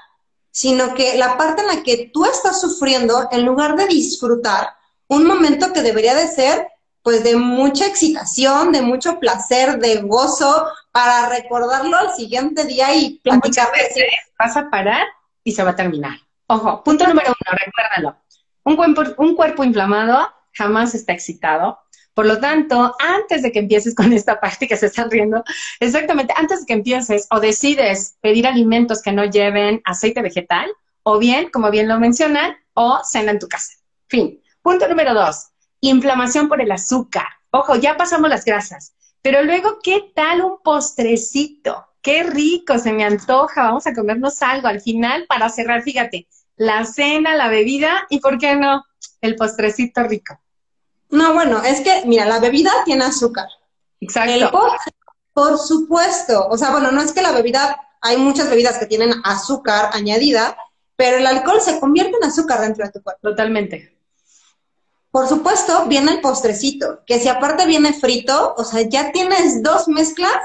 sino 0.52 0.94
que 0.94 1.18
la 1.18 1.38
parte 1.38 1.64
en 1.64 1.68
la 1.68 1.84
que 1.84 2.10
tú 2.14 2.24
estás 2.24 2.62
sufriendo, 2.62 3.28
en 3.30 3.46
lugar 3.46 3.76
de 3.76 3.88
disfrutar 3.88 4.70
un 5.10 5.26
momento 5.26 5.74
que 5.74 5.82
debería 5.82 6.16
de 6.16 6.30
ser, 6.30 6.66
pues, 7.10 7.24
de 7.24 7.38
mucha 7.38 7.88
excitación, 7.88 8.72
de 8.72 8.84
mucho 8.84 9.18
placer, 9.18 9.80
de 9.80 9.96
gozo, 10.04 10.68
para 10.92 11.28
recordarlo 11.28 11.98
al 11.98 12.14
siguiente 12.14 12.66
día 12.66 12.96
y 12.96 13.18
platicar. 13.24 13.72
Veces 13.72 14.06
vas 14.38 14.56
a 14.56 14.70
parar 14.70 15.08
y 15.44 15.52
se 15.52 15.64
va 15.64 15.72
a 15.72 15.76
terminar. 15.76 16.20
Ojo, 16.46 16.84
punto 16.84 17.08
número 17.08 17.30
uno, 17.30 17.58
recuérdalo. 17.66 18.16
Un, 18.64 19.16
un 19.18 19.36
cuerpo 19.36 19.64
inflamado 19.64 20.32
jamás 20.54 20.94
está 20.94 21.14
excitado, 21.14 21.80
por 22.14 22.28
lo 22.28 22.40
tanto, 22.40 22.96
antes 23.00 23.42
de 23.42 23.52
que 23.52 23.58
empieces 23.58 23.96
con 23.96 24.14
esta 24.14 24.40
parte 24.40 24.68
que 24.68 24.78
se 24.78 24.86
están 24.86 25.10
riendo, 25.10 25.44
exactamente, 25.80 26.36
antes 26.38 26.60
de 26.60 26.66
que 26.68 26.74
empieces 26.74 27.26
o 27.32 27.40
decides 27.40 28.18
pedir 28.22 28.46
alimentos 28.46 29.02
que 29.02 29.14
no 29.14 29.26
lleven 29.26 29.82
aceite 29.84 30.22
vegetal, 30.22 30.70
o 31.02 31.18
bien, 31.18 31.50
como 31.50 31.72
bien 31.72 31.88
lo 31.88 32.00
mencionan, 32.00 32.56
o 32.76 33.00
cena 33.04 33.32
en 33.32 33.40
tu 33.40 33.48
casa. 33.48 33.72
Fin. 34.10 34.40
Punto 34.62 34.88
número 34.88 35.16
dos, 35.16 35.48
inflamación 35.82 36.50
por 36.50 36.62
el 36.62 36.72
azúcar. 36.72 37.28
Ojo, 37.52 37.76
ya 37.76 37.98
pasamos 37.98 38.30
las 38.30 38.46
grasas, 38.46 38.94
pero 39.22 39.44
luego, 39.44 39.80
¿qué 39.84 40.12
tal 40.16 40.42
un 40.42 40.58
postrecito? 40.64 41.86
Qué 42.02 42.24
rico, 42.24 42.78
se 42.80 42.94
me 42.94 43.04
antoja, 43.04 43.64
vamos 43.64 43.86
a 43.88 43.94
comernos 43.94 44.42
algo 44.42 44.68
al 44.68 44.82
final 44.82 45.26
para 45.28 45.50
cerrar, 45.50 45.82
fíjate, 45.82 46.28
la 46.56 46.86
cena, 46.86 47.36
la 47.36 47.50
bebida 47.50 48.06
y, 48.10 48.20
¿por 48.20 48.38
qué 48.38 48.56
no? 48.56 48.86
El 49.22 49.36
postrecito 49.36 50.04
rico. 50.04 50.40
No, 51.10 51.34
bueno, 51.34 51.62
es 51.64 51.82
que, 51.82 52.04
mira, 52.06 52.26
la 52.26 52.40
bebida 52.40 52.72
tiene 52.86 53.06
azúcar. 53.06 53.48
Exacto. 54.00 54.52
por 55.34 55.58
supuesto. 55.58 56.48
O 56.48 56.58
sea, 56.58 56.72
bueno, 56.72 56.92
no 56.92 57.02
es 57.02 57.12
que 57.12 57.22
la 57.22 57.32
bebida 57.32 57.80
hay 58.02 58.18
muchas 58.18 58.50
bebidas 58.50 58.78
que 58.78 58.86
tienen 58.86 59.14
azúcar 59.24 59.90
añadida, 59.94 60.58
pero 60.96 61.18
el 61.18 61.28
alcohol 61.28 61.62
se 61.62 61.80
convierte 61.80 62.18
en 62.22 62.28
azúcar 62.28 62.62
dentro 62.62 62.86
de 62.86 62.92
tu 62.92 63.02
cuerpo. 63.02 63.30
Totalmente. 63.30 63.99
Por 65.12 65.28
supuesto, 65.28 65.86
viene 65.88 66.12
el 66.12 66.22
postrecito, 66.22 67.00
que 67.06 67.20
si 67.20 67.28
aparte 67.28 67.66
viene 67.66 67.94
frito, 67.94 68.54
o 68.58 68.64
sea, 68.64 68.82
ya 68.82 69.12
tienes 69.12 69.64
dos 69.64 69.88
mezclas 69.88 70.38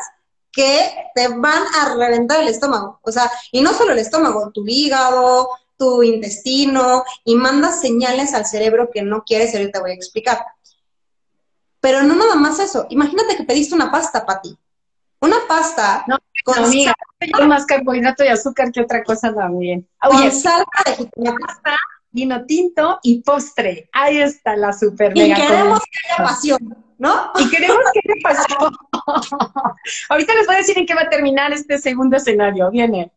que 0.51 1.11
te 1.15 1.29
van 1.29 1.63
a 1.81 1.95
reventar 1.97 2.41
el 2.41 2.49
estómago. 2.49 2.99
O 3.03 3.13
sea, 3.13 3.31
y 3.53 3.61
no 3.61 3.75
solo 3.75 3.93
el 3.93 3.99
estómago, 3.99 4.51
tu 4.53 4.65
hígado, 4.67 5.51
tu 5.77 6.03
intestino, 6.03 7.05
y 7.25 7.35
mandas 7.35 7.81
señales 7.81 8.33
al 8.33 8.47
cerebro 8.47 8.89
que 8.93 9.03
no 9.03 9.25
quieres, 9.25 9.53
y 9.53 9.59
ahorita 9.59 9.81
voy 9.81 9.91
a 9.91 9.95
explicar. 9.95 10.45
Pero 11.81 12.03
no 12.03 12.15
nada 12.15 12.37
más 12.37 12.59
eso. 12.61 12.87
Imagínate 12.89 13.37
que 13.37 13.45
pediste 13.45 13.75
una 13.75 13.91
pasta, 13.91 14.25
Pati. 14.25 14.57
Una 15.21 15.37
pasta 15.49 16.05
no, 16.07 16.19
con 16.45 16.65
amiga, 16.65 16.95
más 17.47 17.67
carbohidrato 17.67 18.25
y 18.25 18.29
azúcar 18.29 18.71
que 18.71 18.83
otra 18.83 19.03
cosa 19.03 19.35
también. 19.35 19.89
Oye, 20.03 20.31
salsa 20.31 20.65
de 20.87 21.33
pasta, 21.33 21.77
vino 22.15 22.47
tinto 22.47 23.01
y 23.03 23.21
postre. 23.23 23.91
Ahí 23.93 24.19
está 24.19 24.57
la 24.57 24.73
super 24.73 25.13
Y 25.17 25.35
queremos 25.35 25.81
que 25.81 26.13
haya 26.13 26.25
pasión, 26.25 26.85
¿no? 26.97 27.33
Y 27.39 27.51
queremos 27.51 27.85
que 27.93 28.01
haya 28.05 28.23
pasión. 28.23 28.77
Ahorita 30.09 30.35
les 30.35 30.47
voy 30.47 30.55
a 30.55 30.59
decir 30.59 30.79
en 30.79 30.87
qué 30.87 30.95
va 30.95 31.03
a 31.03 31.11
terminar 31.11 31.53
este 31.53 31.77
segundo 31.77 32.17
escenario. 32.17 32.71
Viene. 32.71 33.13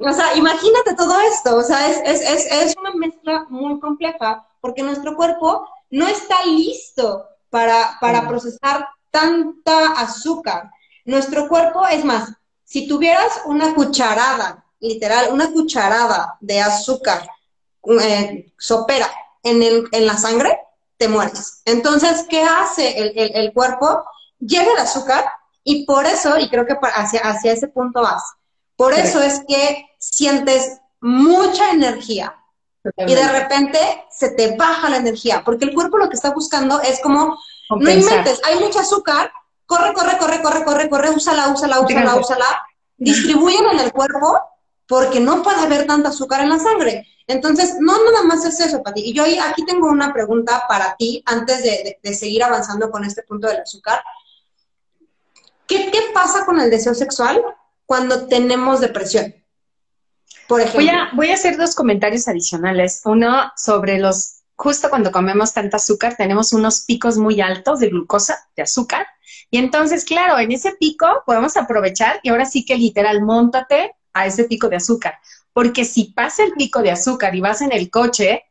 O 0.00 0.12
sea, 0.12 0.36
imagínate 0.36 0.94
todo 0.94 1.18
esto. 1.32 1.56
O 1.56 1.62
sea, 1.62 1.88
es, 1.88 1.98
es, 2.04 2.20
es, 2.20 2.52
es 2.52 2.76
una 2.76 2.94
mezcla 2.94 3.46
muy 3.48 3.80
compleja 3.80 4.46
porque 4.60 4.82
nuestro 4.82 5.16
cuerpo 5.16 5.66
no 5.88 6.06
está 6.06 6.44
listo 6.44 7.24
para, 7.48 7.96
para 8.02 8.28
procesar 8.28 8.86
tanta 9.10 9.92
azúcar. 9.92 10.70
Nuestro 11.06 11.48
cuerpo, 11.48 11.86
es 11.86 12.04
más, 12.04 12.30
si 12.64 12.86
tuvieras 12.86 13.40
una 13.46 13.74
cucharada, 13.74 14.66
literal, 14.78 15.28
una 15.32 15.50
cucharada 15.50 16.36
de 16.40 16.60
azúcar 16.60 17.22
eh, 18.00 18.52
sopera 18.58 19.10
en, 19.42 19.62
el, 19.62 19.88
en 19.92 20.06
la 20.06 20.16
sangre, 20.16 20.58
te 20.96 21.08
mueres. 21.08 21.62
Entonces, 21.64 22.26
¿qué 22.28 22.42
hace 22.42 22.98
el, 22.98 23.12
el, 23.34 23.52
cuerpo? 23.52 24.04
Llega 24.38 24.72
el 24.72 24.78
azúcar 24.78 25.24
y 25.64 25.86
por 25.86 26.06
eso, 26.06 26.38
y 26.38 26.48
creo 26.48 26.66
que 26.66 26.76
hacia, 26.94 27.20
hacia 27.20 27.52
ese 27.52 27.68
punto 27.68 28.02
vas, 28.02 28.22
por 28.76 28.94
eso 28.94 29.22
es 29.22 29.42
que 29.46 29.86
sientes 29.98 30.80
mucha 31.00 31.70
energía 31.70 32.34
y 32.96 33.14
de 33.14 33.28
repente 33.28 33.78
se 34.10 34.30
te 34.30 34.56
baja 34.56 34.88
la 34.88 34.96
energía, 34.96 35.42
porque 35.44 35.66
el 35.66 35.74
cuerpo 35.74 35.98
lo 35.98 36.08
que 36.08 36.16
está 36.16 36.30
buscando 36.30 36.80
es 36.80 37.00
como, 37.00 37.38
no 37.68 37.90
inventes, 37.90 38.40
hay 38.44 38.58
mucho 38.58 38.80
azúcar, 38.80 39.30
corre, 39.66 39.92
corre, 39.92 40.16
corre, 40.18 40.42
corre, 40.42 40.64
corre, 40.64 40.88
corre, 40.88 41.10
úsala, 41.10 41.48
úsala, 41.48 41.80
úsala, 41.80 42.16
úsala, 42.16 42.66
distribuyen 42.96 43.66
en 43.72 43.80
el 43.80 43.92
cuerpo 43.92 44.38
porque 44.90 45.20
no 45.20 45.44
puede 45.44 45.60
haber 45.60 45.86
tanta 45.86 46.08
azúcar 46.08 46.40
en 46.40 46.48
la 46.48 46.58
sangre. 46.58 47.06
Entonces, 47.28 47.76
no 47.78 47.92
nada 47.92 48.24
más 48.24 48.44
es 48.44 48.58
eso, 48.58 48.82
Pati. 48.82 49.02
Y 49.02 49.14
yo 49.14 49.22
aquí 49.22 49.64
tengo 49.64 49.86
una 49.86 50.12
pregunta 50.12 50.64
para 50.68 50.96
ti 50.96 51.22
antes 51.26 51.62
de, 51.62 52.12
seguir 52.12 52.42
avanzando 52.42 52.90
con 52.90 53.04
este 53.04 53.22
punto 53.22 53.46
del 53.46 53.60
azúcar. 53.60 54.02
¿Qué, 55.68 55.92
pasa 56.12 56.44
con 56.44 56.58
el 56.58 56.70
deseo 56.70 56.92
sexual 56.94 57.40
cuando 57.86 58.26
tenemos 58.26 58.80
depresión? 58.80 59.32
Por 60.48 60.60
ejemplo. 60.60 60.80
Voy 60.80 60.88
a, 60.88 61.10
voy 61.14 61.30
a 61.30 61.34
hacer 61.34 61.56
dos 61.56 61.76
comentarios 61.76 62.26
adicionales. 62.26 63.02
Uno 63.04 63.52
sobre 63.56 63.96
los, 63.96 64.40
justo 64.56 64.90
cuando 64.90 65.12
comemos 65.12 65.54
tanta 65.54 65.76
azúcar, 65.76 66.16
tenemos 66.16 66.52
unos 66.52 66.80
picos 66.80 67.16
muy 67.16 67.40
altos 67.40 67.78
de 67.78 67.90
glucosa, 67.90 68.40
de 68.56 68.64
azúcar. 68.64 69.06
Y 69.52 69.58
entonces, 69.58 70.04
claro, 70.04 70.36
en 70.40 70.50
ese 70.50 70.72
pico 70.72 71.06
podemos 71.24 71.56
aprovechar 71.56 72.18
y 72.24 72.30
ahora 72.30 72.44
sí 72.44 72.64
que 72.64 72.74
literal, 72.74 73.22
montate 73.22 73.94
a 74.12 74.26
ese 74.26 74.44
pico 74.44 74.68
de 74.68 74.76
azúcar. 74.76 75.18
Porque 75.52 75.84
si 75.84 76.04
pasa 76.04 76.44
el 76.44 76.52
pico 76.52 76.82
de 76.82 76.90
azúcar 76.90 77.34
y 77.34 77.40
vas 77.40 77.60
en 77.60 77.72
el 77.72 77.90
coche, 77.90 78.44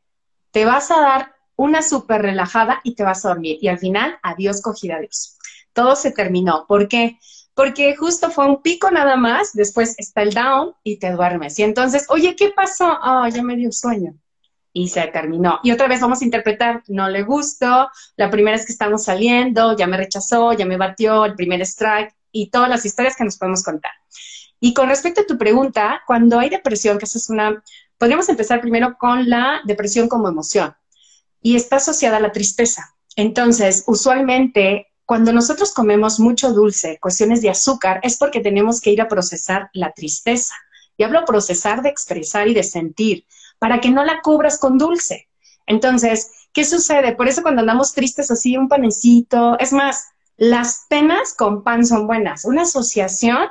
te 0.51 0.65
vas 0.65 0.91
a 0.91 0.99
dar 0.99 1.35
una 1.55 1.81
súper 1.81 2.21
relajada 2.21 2.79
y 2.83 2.95
te 2.95 3.03
vas 3.03 3.25
a 3.25 3.29
dormir. 3.29 3.57
Y 3.61 3.67
al 3.67 3.79
final, 3.79 4.17
adiós, 4.23 4.61
cogida 4.61 4.99
Dios. 4.99 5.37
Todo 5.73 5.95
se 5.95 6.11
terminó. 6.11 6.65
¿Por 6.67 6.87
qué? 6.87 7.19
Porque 7.53 7.95
justo 7.95 8.31
fue 8.31 8.45
un 8.45 8.61
pico 8.61 8.89
nada 8.89 9.17
más, 9.17 9.51
después 9.53 9.95
está 9.97 10.21
el 10.21 10.33
down 10.33 10.73
y 10.83 10.97
te 10.97 11.11
duermes. 11.11 11.59
Y 11.59 11.63
entonces, 11.63 12.05
oye, 12.07 12.35
¿qué 12.37 12.51
pasó? 12.55 12.97
Oh, 13.03 13.27
ya 13.27 13.43
me 13.43 13.57
dio 13.57 13.71
sueño. 13.73 14.13
Y 14.71 14.87
se 14.87 15.05
terminó. 15.07 15.59
Y 15.63 15.71
otra 15.71 15.89
vez 15.89 15.99
vamos 15.99 16.21
a 16.21 16.23
interpretar, 16.23 16.83
no 16.87 17.09
le 17.09 17.23
gustó, 17.23 17.89
la 18.15 18.29
primera 18.29 18.55
vez 18.55 18.65
que 18.65 18.71
estamos 18.71 19.03
saliendo, 19.03 19.75
ya 19.75 19.87
me 19.87 19.97
rechazó, 19.97 20.53
ya 20.53 20.65
me 20.65 20.77
batió, 20.77 21.25
el 21.25 21.35
primer 21.35 21.59
strike 21.61 22.15
y 22.31 22.49
todas 22.49 22.69
las 22.69 22.85
historias 22.85 23.17
que 23.17 23.25
nos 23.25 23.37
podemos 23.37 23.63
contar. 23.63 23.91
Y 24.59 24.73
con 24.73 24.89
respecto 24.89 25.21
a 25.21 25.25
tu 25.25 25.37
pregunta, 25.37 26.01
cuando 26.05 26.39
hay 26.39 26.49
depresión, 26.49 26.97
que 26.97 27.05
esa 27.05 27.17
es 27.17 27.29
una, 27.29 27.63
podríamos 27.97 28.27
empezar 28.29 28.61
primero 28.61 28.97
con 28.97 29.29
la 29.29 29.61
depresión 29.65 30.09
como 30.09 30.27
emoción 30.27 30.75
y 31.41 31.55
está 31.55 31.77
asociada 31.77 32.17
a 32.17 32.21
la 32.21 32.31
tristeza. 32.31 32.95
Entonces, 33.15 33.83
usualmente, 33.87 34.87
cuando 35.05 35.31
nosotros 35.31 35.73
comemos 35.73 36.19
mucho 36.19 36.51
dulce, 36.53 36.99
cuestiones 37.01 37.41
de 37.41 37.49
azúcar, 37.49 37.99
es 38.03 38.17
porque 38.17 38.41
tenemos 38.41 38.81
que 38.81 38.91
ir 38.91 39.01
a 39.01 39.07
procesar 39.07 39.69
la 39.73 39.91
tristeza. 39.93 40.53
Y 40.97 41.03
hablo 41.03 41.23
procesar 41.25 41.81
de 41.81 41.89
expresar 41.89 42.49
y 42.49 42.53
de 42.53 42.63
sentir, 42.63 43.25
para 43.57 43.79
que 43.79 43.89
no 43.89 44.03
la 44.03 44.21
cubras 44.21 44.57
con 44.57 44.77
dulce. 44.77 45.29
Entonces, 45.65 46.31
¿qué 46.51 46.65
sucede? 46.65 47.15
Por 47.15 47.27
eso 47.29 47.41
cuando 47.41 47.61
andamos 47.61 47.93
tristes 47.93 48.29
así, 48.31 48.57
un 48.57 48.67
panecito, 48.67 49.57
es 49.59 49.71
más, 49.71 50.07
las 50.35 50.85
penas 50.89 51.33
con 51.33 51.63
pan 51.63 51.85
son 51.85 52.05
buenas. 52.07 52.43
Una 52.43 52.63
asociación 52.63 53.47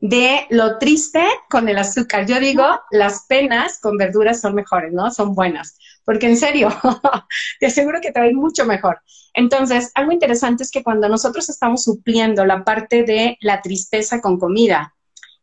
de 0.00 0.46
lo 0.48 0.78
triste 0.78 1.22
con 1.48 1.68
el 1.68 1.78
azúcar. 1.78 2.26
Yo 2.26 2.40
digo, 2.40 2.64
las 2.90 3.26
penas 3.26 3.78
con 3.80 3.98
verduras 3.98 4.40
son 4.40 4.54
mejores, 4.54 4.92
¿no? 4.92 5.10
Son 5.10 5.34
buenas. 5.34 5.76
Porque 6.04 6.26
en 6.26 6.38
serio, 6.38 6.70
te 7.60 7.66
aseguro 7.66 8.00
que 8.00 8.10
te 8.10 8.20
va 8.20 8.26
mucho 8.32 8.64
mejor. 8.64 9.00
Entonces, 9.34 9.92
algo 9.94 10.12
interesante 10.12 10.62
es 10.62 10.70
que 10.70 10.82
cuando 10.82 11.08
nosotros 11.08 11.48
estamos 11.48 11.84
supliendo 11.84 12.44
la 12.44 12.64
parte 12.64 13.04
de 13.04 13.36
la 13.40 13.60
tristeza 13.60 14.20
con 14.20 14.38
comida 14.38 14.94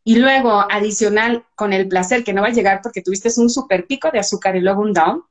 y 0.04 0.16
luego 0.16 0.66
adicional 0.72 1.46
con 1.56 1.72
el 1.72 1.88
placer 1.88 2.24
que 2.24 2.34
no 2.34 2.42
va 2.42 2.48
a 2.48 2.52
llegar 2.52 2.82
porque 2.82 3.02
tuviste 3.02 3.30
un 3.38 3.50
super 3.50 3.86
pico 3.86 4.10
de 4.12 4.20
azúcar 4.20 4.56
y 4.56 4.62
luego 4.62 4.82
un 4.82 4.94
down, 4.94 5.24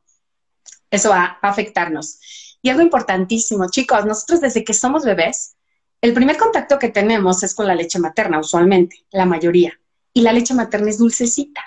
eso 0.90 1.10
va 1.10 1.38
a 1.42 1.48
afectarnos. 1.48 2.20
Y 2.62 2.70
algo 2.70 2.82
importantísimo, 2.82 3.68
chicos, 3.70 4.06
nosotros 4.06 4.40
desde 4.40 4.64
que 4.64 4.72
somos 4.72 5.04
bebés, 5.04 5.55
el 6.06 6.14
primer 6.14 6.36
contacto 6.36 6.78
que 6.78 6.90
tenemos 6.90 7.42
es 7.42 7.52
con 7.52 7.66
la 7.66 7.74
leche 7.74 7.98
materna, 7.98 8.38
usualmente, 8.38 9.04
la 9.10 9.26
mayoría. 9.26 9.72
Y 10.12 10.20
la 10.20 10.32
leche 10.32 10.54
materna 10.54 10.88
es 10.88 10.98
dulcecita. 10.98 11.64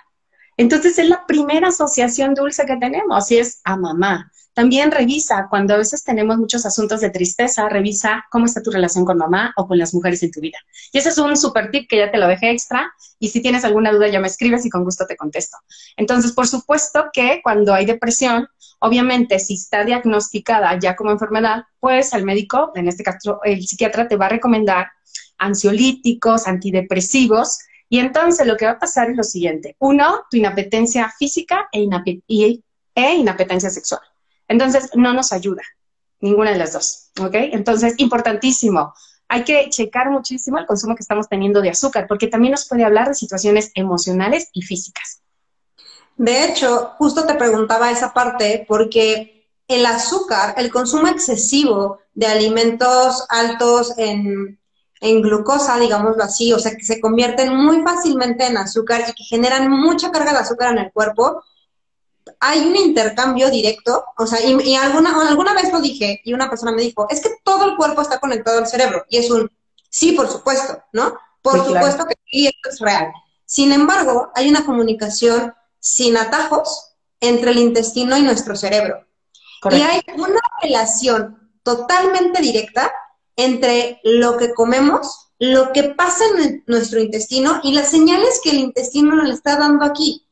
Entonces 0.55 0.97
es 0.97 1.09
la 1.09 1.25
primera 1.27 1.67
asociación 1.67 2.35
dulce 2.35 2.65
que 2.65 2.77
tenemos 2.77 3.29
y 3.31 3.37
es 3.39 3.59
a 3.65 3.75
mamá. 3.75 4.31
También 4.59 4.91
revisa, 4.91 5.47
cuando 5.49 5.73
a 5.73 5.77
veces 5.77 6.03
tenemos 6.03 6.37
muchos 6.37 6.65
asuntos 6.65 6.99
de 6.99 7.09
tristeza, 7.09 7.69
revisa 7.69 8.25
cómo 8.29 8.45
está 8.45 8.61
tu 8.61 8.71
relación 8.71 9.05
con 9.05 9.17
mamá 9.17 9.53
o 9.55 9.65
con 9.65 9.77
las 9.77 9.93
mujeres 9.93 10.21
en 10.21 10.31
tu 10.31 10.41
vida. 10.41 10.57
Y 10.91 10.97
ese 10.97 11.07
es 11.07 11.17
un 11.17 11.37
super 11.37 11.71
tip 11.71 11.87
que 11.89 11.95
ya 11.95 12.11
te 12.11 12.17
lo 12.17 12.27
dejé 12.27 12.51
extra. 12.51 12.93
Y 13.19 13.29
si 13.29 13.41
tienes 13.41 13.63
alguna 13.63 13.93
duda, 13.93 14.09
ya 14.09 14.19
me 14.19 14.27
escribes 14.27 14.65
y 14.65 14.69
con 14.69 14.83
gusto 14.83 15.05
te 15.07 15.15
contesto. 15.15 15.55
Entonces, 15.95 16.33
por 16.33 16.45
supuesto 16.45 17.05
que 17.13 17.39
cuando 17.41 17.73
hay 17.73 17.85
depresión, 17.85 18.49
obviamente, 18.79 19.39
si 19.39 19.53
está 19.53 19.85
diagnosticada 19.85 20.77
ya 20.77 20.93
como 20.97 21.11
enfermedad, 21.11 21.63
pues 21.79 22.11
el 22.11 22.25
médico, 22.25 22.73
en 22.75 22.89
este 22.89 23.03
caso 23.03 23.39
el 23.45 23.65
psiquiatra, 23.65 24.09
te 24.09 24.17
va 24.17 24.25
a 24.25 24.29
recomendar 24.29 24.87
ansiolíticos, 25.37 26.47
antidepresivos. 26.47 27.59
Y 27.87 27.99
entonces 27.99 28.45
lo 28.45 28.57
que 28.57 28.65
va 28.65 28.71
a 28.71 28.79
pasar 28.79 29.09
es 29.09 29.15
lo 29.15 29.23
siguiente. 29.23 29.77
Uno, 29.79 30.25
tu 30.29 30.35
inapetencia 30.35 31.09
física 31.17 31.69
e, 31.71 31.87
e 32.27 33.15
inapetencia 33.15 33.69
sexual. 33.69 34.01
Entonces, 34.49 34.89
no 34.95 35.13
nos 35.13 35.31
ayuda, 35.31 35.61
ninguna 36.19 36.51
de 36.51 36.57
las 36.57 36.73
dos, 36.73 37.11
¿ok? 37.21 37.35
Entonces, 37.53 37.93
importantísimo, 37.97 38.93
hay 39.29 39.43
que 39.43 39.69
checar 39.69 40.09
muchísimo 40.09 40.57
el 40.57 40.65
consumo 40.65 40.95
que 40.95 41.03
estamos 41.03 41.29
teniendo 41.29 41.61
de 41.61 41.69
azúcar, 41.69 42.07
porque 42.07 42.27
también 42.27 42.51
nos 42.51 42.67
puede 42.67 42.83
hablar 42.83 43.07
de 43.07 43.13
situaciones 43.13 43.71
emocionales 43.75 44.49
y 44.51 44.63
físicas. 44.63 45.21
De 46.17 46.45
hecho, 46.45 46.95
justo 46.97 47.25
te 47.25 47.35
preguntaba 47.35 47.91
esa 47.91 48.11
parte, 48.11 48.65
porque 48.67 49.47
el 49.67 49.85
azúcar, 49.85 50.55
el 50.57 50.71
consumo 50.71 51.07
excesivo 51.07 51.99
de 52.13 52.25
alimentos 52.25 53.23
altos 53.29 53.93
en, 53.97 54.59
en 54.99 55.21
glucosa, 55.21 55.77
digámoslo 55.77 56.23
así, 56.23 56.51
o 56.51 56.59
sea, 56.59 56.75
que 56.75 56.83
se 56.83 56.99
convierten 56.99 57.55
muy 57.55 57.81
fácilmente 57.83 58.47
en 58.47 58.57
azúcar 58.57 59.05
y 59.07 59.13
que 59.13 59.23
generan 59.23 59.69
mucha 59.69 60.11
carga 60.11 60.33
de 60.33 60.39
azúcar 60.39 60.71
en 60.71 60.79
el 60.79 60.91
cuerpo, 60.91 61.43
hay 62.39 62.59
un 62.61 62.75
intercambio 62.75 63.49
directo, 63.49 64.03
o 64.17 64.25
sea, 64.25 64.39
y, 64.41 64.75
alguna, 64.75 65.27
alguna 65.27 65.53
vez 65.53 65.71
lo 65.71 65.81
dije 65.81 66.21
y 66.23 66.33
una 66.33 66.49
persona 66.49 66.71
me 66.71 66.81
dijo, 66.81 67.07
es 67.09 67.21
que 67.21 67.29
todo 67.43 67.65
el 67.65 67.75
cuerpo 67.75 68.01
está 68.01 68.19
conectado 68.19 68.59
al 68.59 68.67
cerebro. 68.67 69.05
Y 69.09 69.17
es 69.17 69.29
un, 69.29 69.51
sí, 69.89 70.13
por 70.13 70.29
supuesto, 70.29 70.81
¿no? 70.93 71.15
Por 71.41 71.65
supuesto 71.65 72.05
que 72.05 72.15
sí, 72.25 72.47
esto 72.47 72.69
es 72.69 72.79
real. 72.79 73.11
Sin 73.45 73.71
embargo, 73.71 74.31
hay 74.35 74.49
una 74.49 74.65
comunicación 74.65 75.53
sin 75.79 76.17
atajos 76.17 76.95
entre 77.19 77.51
el 77.51 77.57
intestino 77.57 78.17
y 78.17 78.21
nuestro 78.21 78.55
cerebro. 78.55 79.05
Y 79.71 79.81
hay 79.81 80.01
una 80.15 80.39
relación 80.61 81.51
totalmente 81.63 82.41
directa 82.41 82.91
entre 83.35 83.99
lo 84.03 84.37
que 84.37 84.53
comemos 84.53 85.29
lo 85.39 85.71
que 85.71 85.83
pasa 85.83 86.25
en 86.37 86.63
nuestro 86.67 86.99
intestino 86.99 87.61
y 87.63 87.71
las 87.71 87.89
señales 87.89 88.41
que 88.43 88.51
el 88.51 88.59
intestino 88.59 89.23
le 89.23 89.33
está 89.33 89.55
dando 89.55 89.85
aquí. 89.85 90.27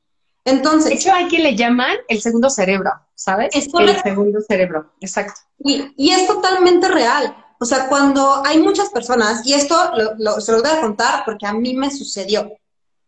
Entonces. 0.47 0.89
De 0.89 0.95
hecho, 0.95 1.13
hay 1.13 1.27
quien 1.27 1.43
le 1.43 1.55
llaman 1.55 1.97
el 2.07 2.21
segundo 2.21 2.49
cerebro, 2.49 2.91
¿sabes? 3.15 3.53
Es 3.53 3.67
el 3.73 4.01
segundo 4.01 4.39
cerebro, 4.41 4.93
exacto. 5.01 5.41
Y, 5.59 5.93
y, 5.97 6.11
es 6.11 6.25
totalmente 6.25 6.87
real. 6.87 7.35
O 7.59 7.65
sea, 7.65 7.89
cuando 7.89 8.41
hay 8.45 8.57
muchas 8.59 8.89
personas, 8.89 9.45
y 9.45 9.53
esto 9.53 9.75
lo, 10.17 10.39
se 10.39 10.53
lo 10.53 10.61
voy 10.61 10.69
a 10.71 10.79
contar 10.79 11.23
porque 11.25 11.45
a 11.45 11.53
mí 11.53 11.73
me 11.75 11.91
sucedió. 11.91 12.49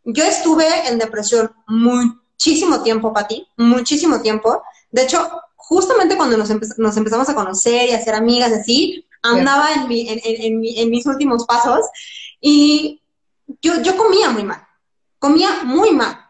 Yo 0.04 0.24
estuve 0.26 0.90
en 0.90 0.98
depresión 0.98 1.52
muchísimo 1.68 2.84
tiempo, 2.84 3.14
Pati, 3.14 3.48
muchísimo 3.56 4.22
tiempo. 4.22 4.62
De 4.92 5.04
hecho, 5.04 5.30
justamente 5.56 6.18
cuando 6.18 6.36
nos, 6.36 6.50
nos 6.78 6.98
empezamos 6.98 7.30
a 7.30 7.36
conocer 7.36 7.88
y 7.88 7.94
a 7.94 8.04
ser 8.04 8.16
amigas 8.16 8.52
así, 8.52 9.06
andaba 9.22 9.74
en, 9.76 9.88
mi, 9.88 10.10
en, 10.10 10.20
en, 10.24 10.62
en, 10.64 10.90
mis 10.90 11.06
últimos 11.06 11.46
pasos 11.46 11.86
y 12.42 13.02
yo, 13.62 13.82
yo 13.82 13.96
comía 13.96 14.30
muy 14.30 14.44
mal, 14.44 14.62
comía 15.20 15.64
muy 15.64 15.92
mal. 15.92 16.29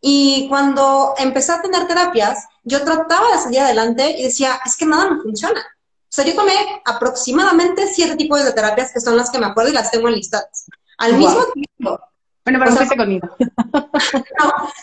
Y 0.00 0.46
cuando 0.48 1.14
empecé 1.18 1.52
a 1.52 1.62
tener 1.62 1.86
terapias, 1.86 2.46
yo 2.62 2.84
trataba 2.84 3.32
de 3.32 3.38
salir 3.38 3.60
adelante 3.60 4.16
y 4.18 4.24
decía, 4.24 4.60
es 4.64 4.76
que 4.76 4.86
nada 4.86 5.10
me 5.10 5.22
funciona. 5.22 5.60
O 5.60 6.10
sea, 6.10 6.24
yo 6.24 6.34
tomé 6.34 6.54
aproximadamente 6.84 7.86
siete 7.92 8.16
tipos 8.16 8.42
de 8.42 8.52
terapias 8.52 8.92
que 8.92 9.00
son 9.00 9.16
las 9.16 9.30
que 9.30 9.38
me 9.38 9.46
acuerdo 9.46 9.70
y 9.70 9.74
las 9.74 9.90
tengo 9.90 10.08
enlistadas. 10.08 10.66
Al 10.98 11.14
mismo 11.14 11.44
tiempo. 11.52 12.00
Bueno, 12.44 12.60
pero 12.64 12.76
fuiste 12.76 12.96
conmigo. 12.96 13.28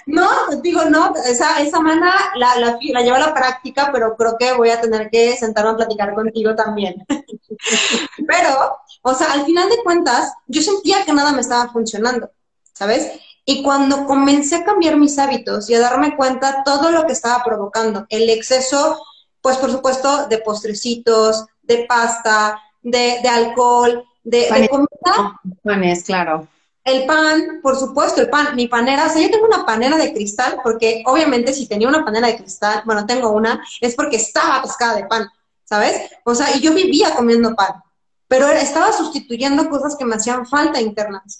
No, 0.08 0.28
no, 0.52 0.62
digo, 0.62 0.86
no, 0.86 1.14
esa, 1.16 1.62
esa 1.62 1.80
mana 1.80 2.14
la, 2.36 2.60
la, 2.60 2.78
la 2.80 3.02
llevo 3.02 3.16
a 3.16 3.20
la 3.20 3.34
práctica, 3.34 3.90
pero 3.92 4.16
creo 4.16 4.36
que 4.38 4.54
voy 4.54 4.70
a 4.70 4.80
tener 4.80 5.10
que 5.10 5.36
sentarme 5.38 5.72
a 5.72 5.78
platicar 5.78 6.14
contigo 6.14 6.54
también. 6.54 7.06
Pero, 8.28 8.78
o 9.02 9.14
sea, 9.14 9.32
al 9.32 9.46
final 9.46 9.70
de 9.70 9.82
cuentas, 9.84 10.34
yo 10.48 10.62
sentía 10.62 11.06
que 11.06 11.14
nada 11.14 11.32
me 11.32 11.42
estaba 11.42 11.72
funcionando, 11.72 12.30
¿sabes? 12.74 13.10
Y 13.46 13.62
cuando 13.62 14.06
comencé 14.06 14.56
a 14.56 14.64
cambiar 14.64 14.98
mis 14.98 15.20
hábitos 15.20 15.70
y 15.70 15.76
a 15.76 15.80
darme 15.80 16.16
cuenta 16.16 16.64
todo 16.64 16.90
lo 16.92 17.06
que 17.06 17.14
estaba 17.14 17.44
provocando, 17.44 18.08
el 18.10 18.30
exceso, 18.30 19.06
pues 19.40 19.58
por 19.58 19.72
supuesto, 19.72 20.28
de 20.28 20.40
postrecitos, 20.40 21.46
de 21.62 21.86
pasta, 21.88 22.60
de, 22.82 23.20
de 23.22 23.30
alcohol, 23.30 24.04
de, 24.24 24.50
de 24.52 24.68
comida. 24.68 25.40
Panes, 25.64 26.04
claro. 26.04 26.48
El 26.84 27.06
pan, 27.06 27.60
por 27.62 27.78
supuesto, 27.78 28.22
el 28.22 28.30
pan, 28.30 28.56
mi 28.56 28.68
panera, 28.68 29.08
o 29.08 29.10
sea, 29.10 29.22
yo 29.22 29.32
tengo 29.32 29.46
una 29.46 29.66
panera 29.66 29.98
de 29.98 30.14
cristal, 30.14 30.60
porque 30.64 31.04
obviamente 31.06 31.54
si 31.54 31.68
tenía 31.68 31.88
una 31.88 32.06
panera 32.06 32.28
de 32.28 32.38
cristal, 32.38 32.84
bueno, 32.86 33.06
tengo 33.06 33.32
una, 33.32 33.64
es 33.82 33.96
porque 33.96 34.18
estaba 34.18 34.58
atascada 34.58 34.96
de 34.96 35.06
pan, 35.06 35.28
¿sabes? 35.64 36.10
O 36.24 36.36
sea, 36.36 36.56
y 36.56 36.62
yo 36.62 36.74
vivía 36.74 37.16
comiendo 37.16 37.56
pan, 37.56 37.82
pero 38.28 38.48
estaba 38.50 38.92
sustituyendo 38.92 39.68
cosas 39.70 39.96
que 39.96 40.06
me 40.06 40.16
hacían 40.16 40.46
falta 40.46 40.80
internas. 40.80 41.40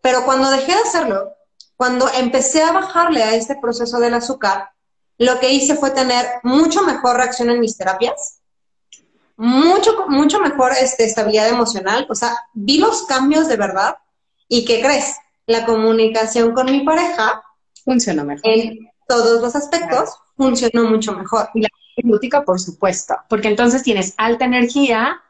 Pero 0.00 0.24
cuando 0.24 0.50
dejé 0.50 0.72
de 0.72 0.80
hacerlo, 0.80 1.32
cuando 1.76 2.08
empecé 2.12 2.62
a 2.62 2.72
bajarle 2.72 3.22
a 3.22 3.34
este 3.34 3.56
proceso 3.56 3.98
del 4.00 4.14
azúcar, 4.14 4.70
lo 5.18 5.38
que 5.38 5.50
hice 5.50 5.76
fue 5.76 5.90
tener 5.90 6.26
mucho 6.42 6.82
mejor 6.82 7.16
reacción 7.16 7.50
en 7.50 7.60
mis 7.60 7.76
terapias, 7.76 8.40
mucho, 9.36 10.06
mucho 10.08 10.40
mejor 10.40 10.72
este, 10.78 11.04
estabilidad 11.04 11.48
emocional, 11.48 12.06
o 12.10 12.14
sea, 12.14 12.36
vi 12.52 12.78
los 12.78 13.04
cambios 13.06 13.48
de 13.48 13.56
verdad 13.56 13.96
y 14.48 14.64
¿qué 14.64 14.82
crees? 14.82 15.16
La 15.46 15.64
comunicación 15.64 16.52
con 16.52 16.66
mi 16.66 16.84
pareja 16.84 17.42
funcionó 17.84 18.24
mejor. 18.24 18.42
En 18.44 18.90
todos 19.08 19.40
los 19.40 19.56
aspectos 19.56 20.10
funcionó 20.36 20.84
mucho 20.88 21.12
mejor. 21.12 21.48
Y 21.54 21.62
la 21.62 21.68
glútica, 21.96 22.44
por 22.44 22.60
supuesto, 22.60 23.14
porque 23.28 23.48
entonces 23.48 23.82
tienes 23.82 24.14
alta 24.16 24.44
energía, 24.44 25.20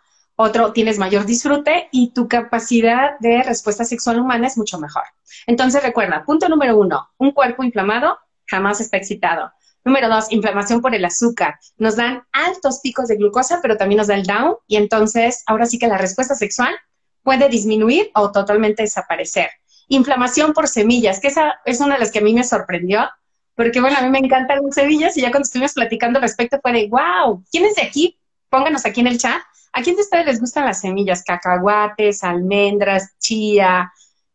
otro, 0.40 0.72
tienes 0.72 0.98
mayor 0.98 1.26
disfrute 1.26 1.88
y 1.92 2.12
tu 2.12 2.26
capacidad 2.26 3.18
de 3.20 3.42
respuesta 3.42 3.84
sexual 3.84 4.18
humana 4.20 4.46
es 4.46 4.56
mucho 4.56 4.78
mejor. 4.78 5.02
Entonces 5.46 5.82
recuerda, 5.82 6.24
punto 6.24 6.48
número 6.48 6.78
uno, 6.78 7.10
un 7.18 7.32
cuerpo 7.32 7.62
inflamado 7.62 8.18
jamás 8.46 8.80
está 8.80 8.96
excitado. 8.96 9.52
Número 9.84 10.08
dos, 10.08 10.32
inflamación 10.32 10.80
por 10.80 10.94
el 10.94 11.04
azúcar. 11.04 11.58
Nos 11.76 11.96
dan 11.96 12.22
altos 12.32 12.80
picos 12.82 13.08
de 13.08 13.16
glucosa, 13.16 13.60
pero 13.60 13.76
también 13.76 13.98
nos 13.98 14.06
da 14.06 14.14
el 14.14 14.24
down 14.24 14.56
y 14.66 14.76
entonces 14.76 15.42
ahora 15.46 15.66
sí 15.66 15.78
que 15.78 15.88
la 15.88 15.98
respuesta 15.98 16.34
sexual 16.34 16.74
puede 17.22 17.48
disminuir 17.48 18.10
o 18.14 18.32
totalmente 18.32 18.82
desaparecer. 18.82 19.50
Inflamación 19.88 20.54
por 20.54 20.68
semillas, 20.68 21.20
que 21.20 21.28
esa 21.28 21.60
es 21.66 21.80
una 21.80 21.94
de 21.94 22.00
las 22.00 22.12
que 22.12 22.20
a 22.20 22.22
mí 22.22 22.32
me 22.32 22.44
sorprendió, 22.44 23.08
porque 23.54 23.80
bueno, 23.80 23.98
a 23.98 24.02
mí 24.02 24.08
me 24.08 24.18
encantan 24.18 24.60
las 24.64 24.74
semillas 24.74 25.16
y 25.18 25.20
ya 25.20 25.30
cuando 25.30 25.44
estuvimos 25.44 25.74
platicando 25.74 26.18
al 26.18 26.22
respecto 26.22 26.58
fue 26.62 26.72
de, 26.72 26.88
wow, 26.88 27.44
¿quién 27.50 27.66
es 27.66 27.74
de 27.74 27.82
aquí? 27.82 28.18
Pónganos 28.48 28.86
aquí 28.86 29.00
en 29.00 29.06
el 29.06 29.18
chat 29.18 29.40
¿A 29.72 29.82
quién 29.82 29.96
de 29.96 30.02
ustedes 30.02 30.26
les 30.26 30.40
gustan 30.40 30.64
las 30.64 30.80
semillas? 30.80 31.22
Cacahuates, 31.22 32.24
almendras, 32.24 33.16
chía, 33.18 33.92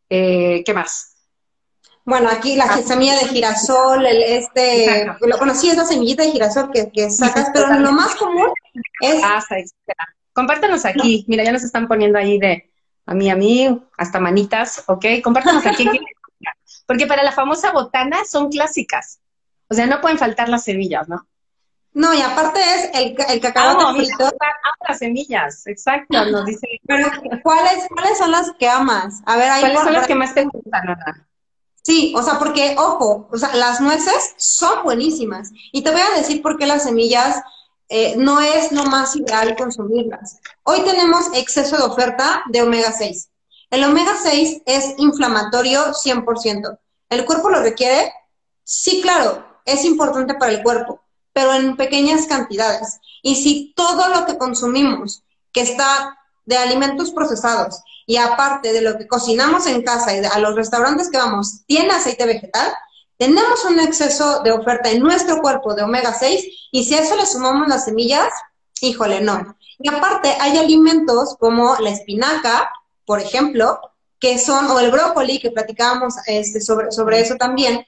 eh, 0.09 0.63
¿qué 0.65 0.73
más? 0.73 1.15
Bueno, 2.05 2.29
aquí 2.29 2.55
la 2.55 2.67
semilla 2.83 3.17
de 3.17 3.27
girasol, 3.27 4.05
el, 4.05 4.21
este, 4.21 5.07
lo 5.21 5.37
conocí, 5.39 5.69
es 5.69 5.77
la 5.77 5.85
semillita 5.85 6.23
de 6.23 6.31
girasol 6.31 6.71
que, 6.71 6.91
que 6.91 7.09
sacas, 7.09 7.49
pero 7.51 7.79
lo 7.79 7.91
más 7.91 8.15
común 8.15 8.49
es... 9.01 9.21
Compártanos 10.31 10.85
aquí, 10.85 11.25
mira, 11.27 11.43
ya 11.43 11.51
nos 11.51 11.63
están 11.63 11.87
poniendo 11.87 12.19
ahí 12.19 12.37
de 12.37 12.69
a 13.05 13.13
mí, 13.13 13.29
a 13.29 13.35
mí, 13.35 13.81
hasta 13.97 14.19
manitas, 14.19 14.83
¿ok? 14.87 15.05
Compártanos 15.23 15.65
aquí. 15.65 15.85
Porque 16.87 17.07
para 17.07 17.23
la 17.23 17.31
famosa 17.31 17.71
botana 17.71 18.17
son 18.25 18.49
clásicas. 18.49 19.19
O 19.69 19.73
sea, 19.73 19.87
no 19.87 20.01
pueden 20.01 20.17
faltar 20.17 20.49
las 20.49 20.63
semillas, 20.63 21.07
¿no? 21.07 21.27
No, 21.95 22.13
y 22.13 22.21
aparte 22.21 22.59
es 22.59 22.89
el, 22.93 23.15
el 23.29 23.39
cacahuate 23.39 23.95
frito. 23.95 24.29
las 24.85 24.99
semillas, 24.99 25.65
exacto, 25.65 26.25
nos 26.25 26.45
dice. 26.45 26.67
Pero, 26.85 27.07
¿cuáles, 27.41 27.87
¿cuáles 27.87 28.17
son 28.17 28.31
las 28.31 28.51
que 28.59 28.67
amas? 28.67 29.21
A 29.25 29.37
ver, 29.37 29.49
ahí 29.49 29.61
¿Cuáles 29.61 29.79
son 29.79 29.93
las 29.93 30.05
que 30.05 30.15
más 30.15 30.33
te 30.35 30.43
gustan, 30.43 30.89
Ana? 30.89 31.25
Sí, 31.81 32.13
o 32.13 32.21
sea, 32.21 32.37
porque, 32.37 32.75
ojo, 32.77 33.29
o 33.31 33.37
sea, 33.37 33.55
las 33.55 33.79
nueces 33.79 34.33
son 34.35 34.83
buenísimas. 34.83 35.51
Y 35.71 35.83
te 35.83 35.91
voy 35.91 36.01
a 36.01 36.17
decir 36.17 36.41
por 36.41 36.57
qué 36.57 36.65
las 36.65 36.83
semillas 36.83 37.41
eh, 37.87 38.15
no 38.17 38.41
es 38.41 38.73
lo 38.73 38.83
más 38.83 39.15
ideal 39.15 39.55
consumirlas. 39.55 40.41
Hoy 40.63 40.81
tenemos 40.81 41.27
exceso 41.33 41.77
de 41.77 41.83
oferta 41.83 42.43
de 42.49 42.61
omega 42.61 42.91
6. 42.91 43.29
El 43.69 43.85
omega 43.85 44.17
6 44.21 44.63
es 44.65 44.95
inflamatorio 44.97 45.93
100%. 45.93 46.77
¿El 47.07 47.23
cuerpo 47.23 47.49
lo 47.49 47.61
requiere? 47.61 48.11
Sí, 48.65 48.99
claro, 49.01 49.45
es 49.63 49.85
importante 49.85 50.33
para 50.33 50.51
el 50.51 50.61
cuerpo 50.61 51.04
pero 51.35 51.53
en 51.53 51.75
pequeñas 51.75 52.27
cantidades. 52.27 53.01
Y 53.21 53.35
si 53.35 53.73
todo 53.75 54.07
lo 54.07 54.25
que 54.25 54.37
consumimos, 54.37 55.21
que 55.51 55.61
está 55.61 56.17
de 56.45 56.55
alimentos 56.55 57.11
procesados, 57.11 57.81
y 58.07 58.15
aparte 58.15 58.71
de 58.71 58.81
lo 58.81 58.97
que 58.97 59.05
cocinamos 59.05 59.67
en 59.67 59.83
casa 59.83 60.15
y 60.15 60.23
a 60.23 60.39
los 60.39 60.55
restaurantes 60.55 61.09
que 61.09 61.17
vamos, 61.17 61.65
tiene 61.65 61.89
aceite 61.89 62.25
vegetal, 62.25 62.71
tenemos 63.17 63.65
un 63.65 63.81
exceso 63.81 64.43
de 64.43 64.53
oferta 64.53 64.89
en 64.89 65.01
nuestro 65.01 65.41
cuerpo 65.41 65.75
de 65.75 65.83
omega 65.83 66.13
6 66.13 66.69
y 66.71 66.85
si 66.85 66.95
a 66.95 67.01
eso 67.01 67.17
le 67.17 67.25
sumamos 67.25 67.67
las 67.67 67.83
semillas, 67.83 68.31
híjole, 68.79 69.19
no. 69.19 69.57
Y 69.77 69.89
aparte 69.89 70.37
hay 70.39 70.57
alimentos 70.57 71.35
como 71.37 71.75
la 71.81 71.89
espinaca, 71.89 72.71
por 73.05 73.19
ejemplo, 73.19 73.81
que 74.21 74.39
son, 74.39 74.67
o 74.67 74.79
el 74.79 74.89
brócoli, 74.89 75.39
que 75.39 75.51
platicábamos 75.51 76.13
este, 76.27 76.61
sobre, 76.61 76.93
sobre 76.93 77.19
eso 77.19 77.35
también, 77.35 77.85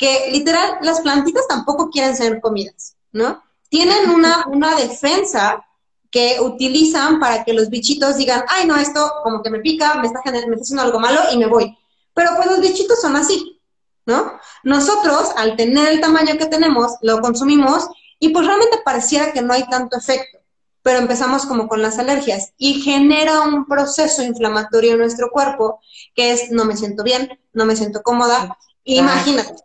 que 0.00 0.30
literal 0.32 0.78
las 0.80 1.02
plantitas 1.02 1.46
tampoco 1.46 1.90
quieren 1.90 2.16
ser 2.16 2.40
comidas, 2.40 2.96
¿no? 3.12 3.42
Tienen 3.68 4.08
una, 4.08 4.46
una 4.46 4.74
defensa 4.74 5.62
que 6.10 6.38
utilizan 6.40 7.20
para 7.20 7.44
que 7.44 7.52
los 7.52 7.68
bichitos 7.68 8.16
digan, 8.16 8.42
ay, 8.48 8.66
no, 8.66 8.76
esto 8.76 9.12
como 9.22 9.42
que 9.42 9.50
me 9.50 9.60
pica, 9.60 9.96
me 9.96 10.06
está, 10.06 10.22
me 10.24 10.38
está 10.38 10.62
haciendo 10.62 10.82
algo 10.84 11.00
malo 11.00 11.20
y 11.30 11.36
me 11.36 11.46
voy. 11.46 11.76
Pero 12.14 12.30
pues 12.34 12.46
los 12.46 12.62
bichitos 12.62 12.98
son 12.98 13.14
así, 13.14 13.60
¿no? 14.06 14.40
Nosotros, 14.64 15.32
al 15.36 15.54
tener 15.56 15.88
el 15.90 16.00
tamaño 16.00 16.38
que 16.38 16.46
tenemos, 16.46 16.92
lo 17.02 17.20
consumimos 17.20 17.86
y 18.18 18.30
pues 18.30 18.46
realmente 18.46 18.80
pareciera 18.82 19.32
que 19.32 19.42
no 19.42 19.52
hay 19.52 19.68
tanto 19.68 19.98
efecto. 19.98 20.38
Pero 20.80 20.98
empezamos 20.98 21.44
como 21.44 21.68
con 21.68 21.82
las 21.82 21.98
alergias 21.98 22.54
y 22.56 22.80
genera 22.80 23.42
un 23.42 23.66
proceso 23.66 24.22
inflamatorio 24.22 24.92
en 24.92 25.00
nuestro 25.00 25.28
cuerpo 25.30 25.78
que 26.14 26.32
es 26.32 26.50
no 26.50 26.64
me 26.64 26.74
siento 26.74 27.04
bien, 27.04 27.38
no 27.52 27.66
me 27.66 27.76
siento 27.76 28.02
cómoda. 28.02 28.56
Imagínate, 28.84 29.56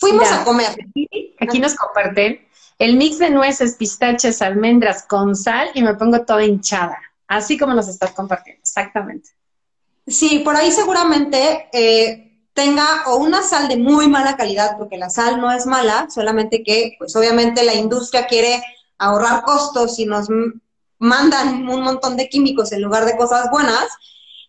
Fuimos 0.00 0.32
a 0.32 0.42
comer. 0.44 0.76
Aquí, 1.40 1.60
nos 1.60 1.74
comparten 1.74 2.48
el 2.78 2.96
mix 2.96 3.18
de 3.18 3.30
nueces, 3.30 3.76
pistaches, 3.76 4.40
almendras 4.40 5.04
con 5.04 5.36
sal 5.36 5.70
y 5.74 5.82
me 5.82 5.94
pongo 5.94 6.24
toda 6.24 6.44
hinchada. 6.44 6.98
Así 7.28 7.58
como 7.58 7.74
nos 7.74 7.86
estás 7.86 8.12
compartiendo, 8.12 8.62
exactamente. 8.62 9.30
Sí, 10.06 10.40
por 10.40 10.56
ahí 10.56 10.72
seguramente 10.72 11.68
eh, 11.72 12.48
tenga 12.54 13.04
o 13.06 13.16
una 13.16 13.42
sal 13.42 13.68
de 13.68 13.76
muy 13.76 14.08
mala 14.08 14.36
calidad, 14.36 14.76
porque 14.78 14.96
la 14.96 15.10
sal 15.10 15.40
no 15.40 15.52
es 15.52 15.66
mala, 15.66 16.08
solamente 16.10 16.64
que, 16.64 16.96
pues 16.98 17.14
obviamente 17.14 17.62
la 17.62 17.74
industria 17.74 18.26
quiere 18.26 18.62
ahorrar 18.98 19.42
costos 19.42 19.98
y 19.98 20.06
nos 20.06 20.28
mandan 20.98 21.68
un 21.68 21.82
montón 21.82 22.16
de 22.16 22.28
químicos 22.28 22.72
en 22.72 22.82
lugar 22.82 23.04
de 23.04 23.16
cosas 23.16 23.50
buenas. 23.50 23.86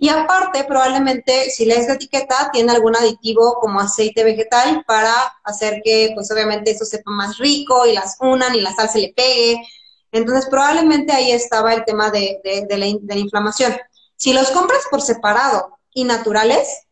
Y 0.03 0.09
aparte, 0.09 0.63
probablemente, 0.63 1.51
si 1.51 1.63
lees 1.63 1.87
la 1.87 1.93
etiqueta, 1.93 2.49
tiene 2.51 2.71
algún 2.71 2.95
aditivo 2.95 3.59
como 3.61 3.79
aceite 3.79 4.23
vegetal 4.23 4.83
para 4.87 5.13
hacer 5.43 5.83
que, 5.83 6.09
pues 6.15 6.31
obviamente, 6.31 6.71
eso 6.71 6.85
sepa 6.85 7.11
más 7.11 7.37
rico 7.37 7.85
y 7.85 7.93
las 7.93 8.17
unan 8.19 8.55
y 8.55 8.61
la 8.61 8.73
sal 8.73 8.89
se 8.89 8.97
le 8.97 9.13
pegue. 9.15 9.61
Entonces, 10.11 10.49
probablemente 10.49 11.13
ahí 11.13 11.31
estaba 11.31 11.75
el 11.75 11.85
tema 11.85 12.09
de, 12.09 12.41
la, 12.67 13.15
inflamación. 13.15 13.77
Si 14.15 14.33
los 14.33 14.49
compras 14.49 14.81
por 14.89 15.03
separado 15.03 15.77
y 15.93 16.03
naturales, 16.03 16.87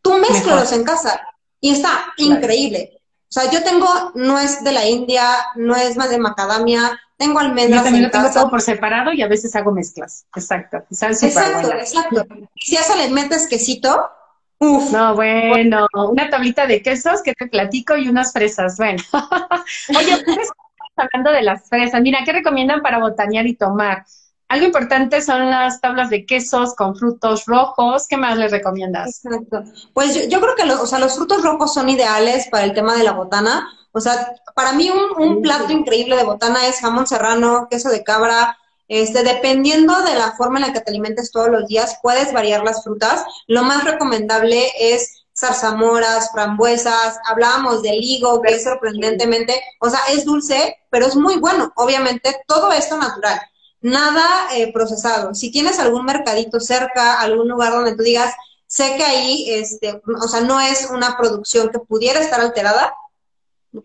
tú 0.00 0.14
mezclas 0.14 0.72
en 0.72 0.84
casa 0.84 1.20
y 1.60 1.72
está 1.72 2.06
increíble. 2.16 3.02
O 3.28 3.32
sea, 3.32 3.50
yo 3.50 3.62
tengo 3.64 4.12
nuez 4.14 4.64
de 4.64 4.72
la 4.72 4.86
India, 4.86 5.28
nuez 5.56 5.94
más 5.98 6.08
de 6.08 6.16
macadamia, 6.16 6.98
tengo 7.16 7.38
almendras. 7.38 7.80
Yo 7.80 7.84
también 7.84 8.04
lo 8.04 8.10
tengo 8.10 8.30
todo 8.30 8.50
por 8.50 8.60
separado 8.60 9.12
y 9.12 9.22
a 9.22 9.28
veces 9.28 9.54
hago 9.56 9.72
mezclas. 9.72 10.26
Exacto. 10.34 10.78
exacto, 10.90 11.26
exacto. 11.26 12.26
Y 12.54 12.66
si 12.66 12.76
a 12.76 12.80
eso 12.80 12.96
le 12.96 13.08
metes 13.08 13.46
quesito, 13.46 14.10
uff. 14.58 14.90
No, 14.90 15.14
bueno, 15.14 15.86
una 15.94 16.28
tablita 16.28 16.66
de 16.66 16.82
quesos 16.82 17.22
que 17.22 17.32
te 17.32 17.46
platico 17.46 17.96
y 17.96 18.08
unas 18.08 18.32
fresas. 18.32 18.76
Bueno. 18.76 19.02
Oye, 19.96 20.22
pues, 20.24 20.48
hablando 20.96 21.32
de 21.32 21.42
las 21.42 21.68
fresas. 21.68 22.00
Mira, 22.02 22.20
¿qué 22.24 22.32
recomiendan 22.32 22.82
para 22.82 22.98
botanear 22.98 23.46
y 23.46 23.54
tomar? 23.54 24.04
Algo 24.48 24.66
importante 24.66 25.22
son 25.22 25.50
las 25.50 25.80
tablas 25.80 26.08
de 26.08 26.24
quesos 26.24 26.74
con 26.76 26.96
frutos 26.96 27.46
rojos. 27.46 28.06
¿Qué 28.06 28.16
más 28.16 28.38
les 28.38 28.52
recomiendas? 28.52 29.24
Exacto. 29.24 29.64
Pues 29.92 30.28
yo, 30.28 30.40
creo 30.40 30.54
que 30.54 30.62
o 30.62 30.86
sea, 30.86 31.00
los 31.00 31.16
frutos 31.16 31.42
rojos 31.42 31.74
son 31.74 31.88
ideales 31.88 32.46
para 32.48 32.64
el 32.64 32.72
tema 32.72 32.94
de 32.96 33.02
la 33.02 33.12
botana. 33.12 33.68
O 33.96 34.00
sea, 34.00 34.34
para 34.54 34.72
mí 34.72 34.90
un, 34.90 35.40
plato 35.40 35.72
increíble 35.72 36.16
de 36.16 36.24
botana 36.24 36.66
es 36.66 36.80
jamón 36.80 37.06
serrano, 37.06 37.66
queso 37.70 37.88
de 37.88 38.04
cabra. 38.04 38.58
Este, 38.88 39.22
dependiendo 39.22 40.02
de 40.02 40.14
la 40.14 40.32
forma 40.32 40.58
en 40.58 40.66
la 40.66 40.72
que 40.74 40.80
te 40.80 40.90
alimentes 40.90 41.32
todos 41.32 41.48
los 41.48 41.66
días, 41.66 41.98
puedes 42.02 42.30
variar 42.34 42.62
las 42.62 42.84
frutas. 42.84 43.24
Lo 43.46 43.62
más 43.62 43.84
recomendable 43.84 44.70
es 44.78 45.24
zarzamoras, 45.34 46.30
frambuesas, 46.30 47.18
hablábamos 47.24 47.82
del 47.82 48.02
higo, 48.02 48.42
que 48.42 48.56
es 48.56 48.64
sorprendentemente, 48.64 49.58
o 49.80 49.88
sea, 49.88 50.00
es 50.12 50.26
dulce, 50.26 50.76
pero 50.90 51.06
es 51.06 51.16
muy 51.16 51.38
bueno. 51.38 51.72
Obviamente, 51.76 52.36
todo 52.46 52.72
esto 52.72 52.98
natural 52.98 53.40
nada 53.80 54.48
eh, 54.54 54.72
procesado. 54.72 55.34
Si 55.34 55.50
tienes 55.50 55.78
algún 55.78 56.04
mercadito 56.04 56.60
cerca, 56.60 57.20
algún 57.20 57.48
lugar 57.48 57.72
donde 57.72 57.94
tú 57.94 58.02
digas, 58.02 58.34
sé 58.66 58.96
que 58.96 59.04
ahí, 59.04 59.50
este, 59.52 60.02
o 60.22 60.28
sea, 60.28 60.40
no 60.40 60.60
es 60.60 60.88
una 60.90 61.16
producción 61.16 61.70
que 61.70 61.78
pudiera 61.78 62.20
estar 62.20 62.40
alterada, 62.40 62.92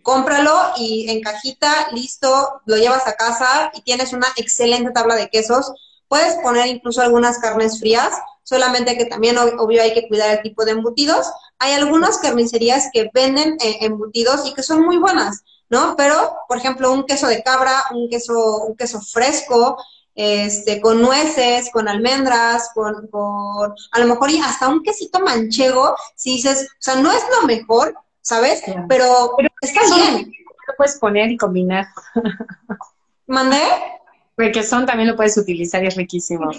cómpralo 0.02 0.54
y 0.78 1.10
en 1.10 1.22
cajita, 1.22 1.90
listo, 1.92 2.62
lo 2.66 2.78
llevas 2.78 3.08
a 3.08 3.16
casa 3.16 3.72
y 3.74 3.82
tienes 3.82 4.14
una 4.14 4.28
excelente 4.38 4.92
tabla 4.92 5.16
de 5.16 5.30
quesos. 5.30 5.74
Puedes 6.08 6.36
poner 6.44 6.68
incluso 6.68 7.02
algunas 7.02 7.40
carnes 7.40 7.80
frías, 7.80 8.14
solamente 8.44 8.98
que 8.98 9.06
también 9.06 9.38
obvio 9.38 9.82
hay 9.82 9.94
que 9.94 10.08
cuidar 10.08 10.30
el 10.32 10.42
tipo 10.42 10.66
de 10.66 10.72
embutidos. 10.72 11.32
Hay 11.60 11.74
algunas 11.74 12.18
carnicerías 12.18 12.90
que 12.92 13.10
venden 13.14 13.58
eh, 13.62 13.78
embutidos 13.82 14.46
y 14.48 14.54
que 14.54 14.64
son 14.64 14.82
muy 14.82 14.98
buenas. 14.98 15.44
¿no? 15.72 15.96
Pero, 15.96 16.36
por 16.50 16.58
ejemplo, 16.58 16.92
un 16.92 17.06
queso 17.06 17.28
de 17.28 17.42
cabra, 17.42 17.86
un 17.92 18.10
queso, 18.10 18.66
un 18.66 18.76
queso 18.76 19.00
fresco, 19.00 19.78
este, 20.14 20.82
con 20.82 21.02
nueces, 21.02 21.70
con 21.72 21.88
almendras, 21.88 22.72
con, 22.76 23.08
con, 23.08 23.74
a 23.92 24.00
lo 24.00 24.06
mejor 24.06 24.30
hasta 24.44 24.68
un 24.68 24.84
quesito 24.84 25.22
manchego, 25.22 25.96
si 26.16 26.34
dices, 26.36 26.68
o 26.72 26.76
sea, 26.82 26.96
no 26.96 27.10
es 27.12 27.24
lo 27.40 27.48
mejor, 27.48 27.96
¿sabes? 28.22 28.64
Pero, 28.88 29.36
está 29.62 29.82
bien. 29.96 30.32
Lo 30.68 30.76
puedes 30.78 30.98
poner 30.98 31.32
y 31.32 31.38
combinar. 31.38 31.88
¿Mandé? 33.28 33.62
Porque 34.36 34.64
son 34.64 34.86
también 34.86 35.10
lo 35.10 35.16
puedes 35.16 35.38
utilizar 35.38 35.84
y 35.84 35.88
es 35.88 35.96
riquísimo. 35.96 36.52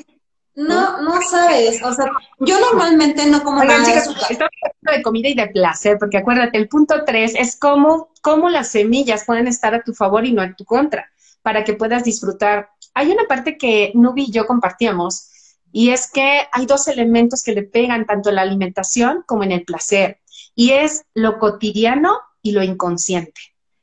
No, 0.54 1.00
no 1.00 1.20
sabes. 1.22 1.82
O 1.82 1.92
sea, 1.94 2.06
yo 2.40 2.60
normalmente 2.60 3.26
no 3.26 3.42
como 3.42 3.64
nada 3.64 3.84
chicas, 3.84 4.06
estamos 4.06 4.52
hablando 4.62 4.98
de 4.98 5.02
comida 5.02 5.28
y 5.28 5.34
de 5.34 5.48
placer, 5.48 5.96
porque 5.98 6.18
acuérdate, 6.18 6.58
el 6.58 6.68
punto 6.68 7.04
tres 7.06 7.34
es 7.36 7.56
cómo, 7.56 8.10
cómo 8.20 8.50
las 8.50 8.68
semillas 8.68 9.24
pueden 9.24 9.48
estar 9.48 9.74
a 9.74 9.82
tu 9.82 9.94
favor 9.94 10.26
y 10.26 10.32
no 10.32 10.42
a 10.42 10.54
tu 10.54 10.64
contra, 10.64 11.10
para 11.40 11.64
que 11.64 11.72
puedas 11.72 12.04
disfrutar. 12.04 12.68
Hay 12.92 13.10
una 13.10 13.24
parte 13.24 13.56
que 13.56 13.92
Nubi 13.94 14.24
y 14.24 14.30
yo 14.30 14.46
compartíamos, 14.46 15.30
y 15.72 15.88
es 15.90 16.10
que 16.10 16.42
hay 16.52 16.66
dos 16.66 16.86
elementos 16.86 17.42
que 17.42 17.52
le 17.52 17.62
pegan 17.62 18.04
tanto 18.04 18.28
en 18.28 18.34
la 18.34 18.42
alimentación 18.42 19.24
como 19.26 19.44
en 19.44 19.52
el 19.52 19.64
placer, 19.64 20.20
y 20.54 20.72
es 20.72 21.02
lo 21.14 21.38
cotidiano 21.38 22.18
y 22.42 22.52
lo 22.52 22.62
inconsciente. 22.62 23.40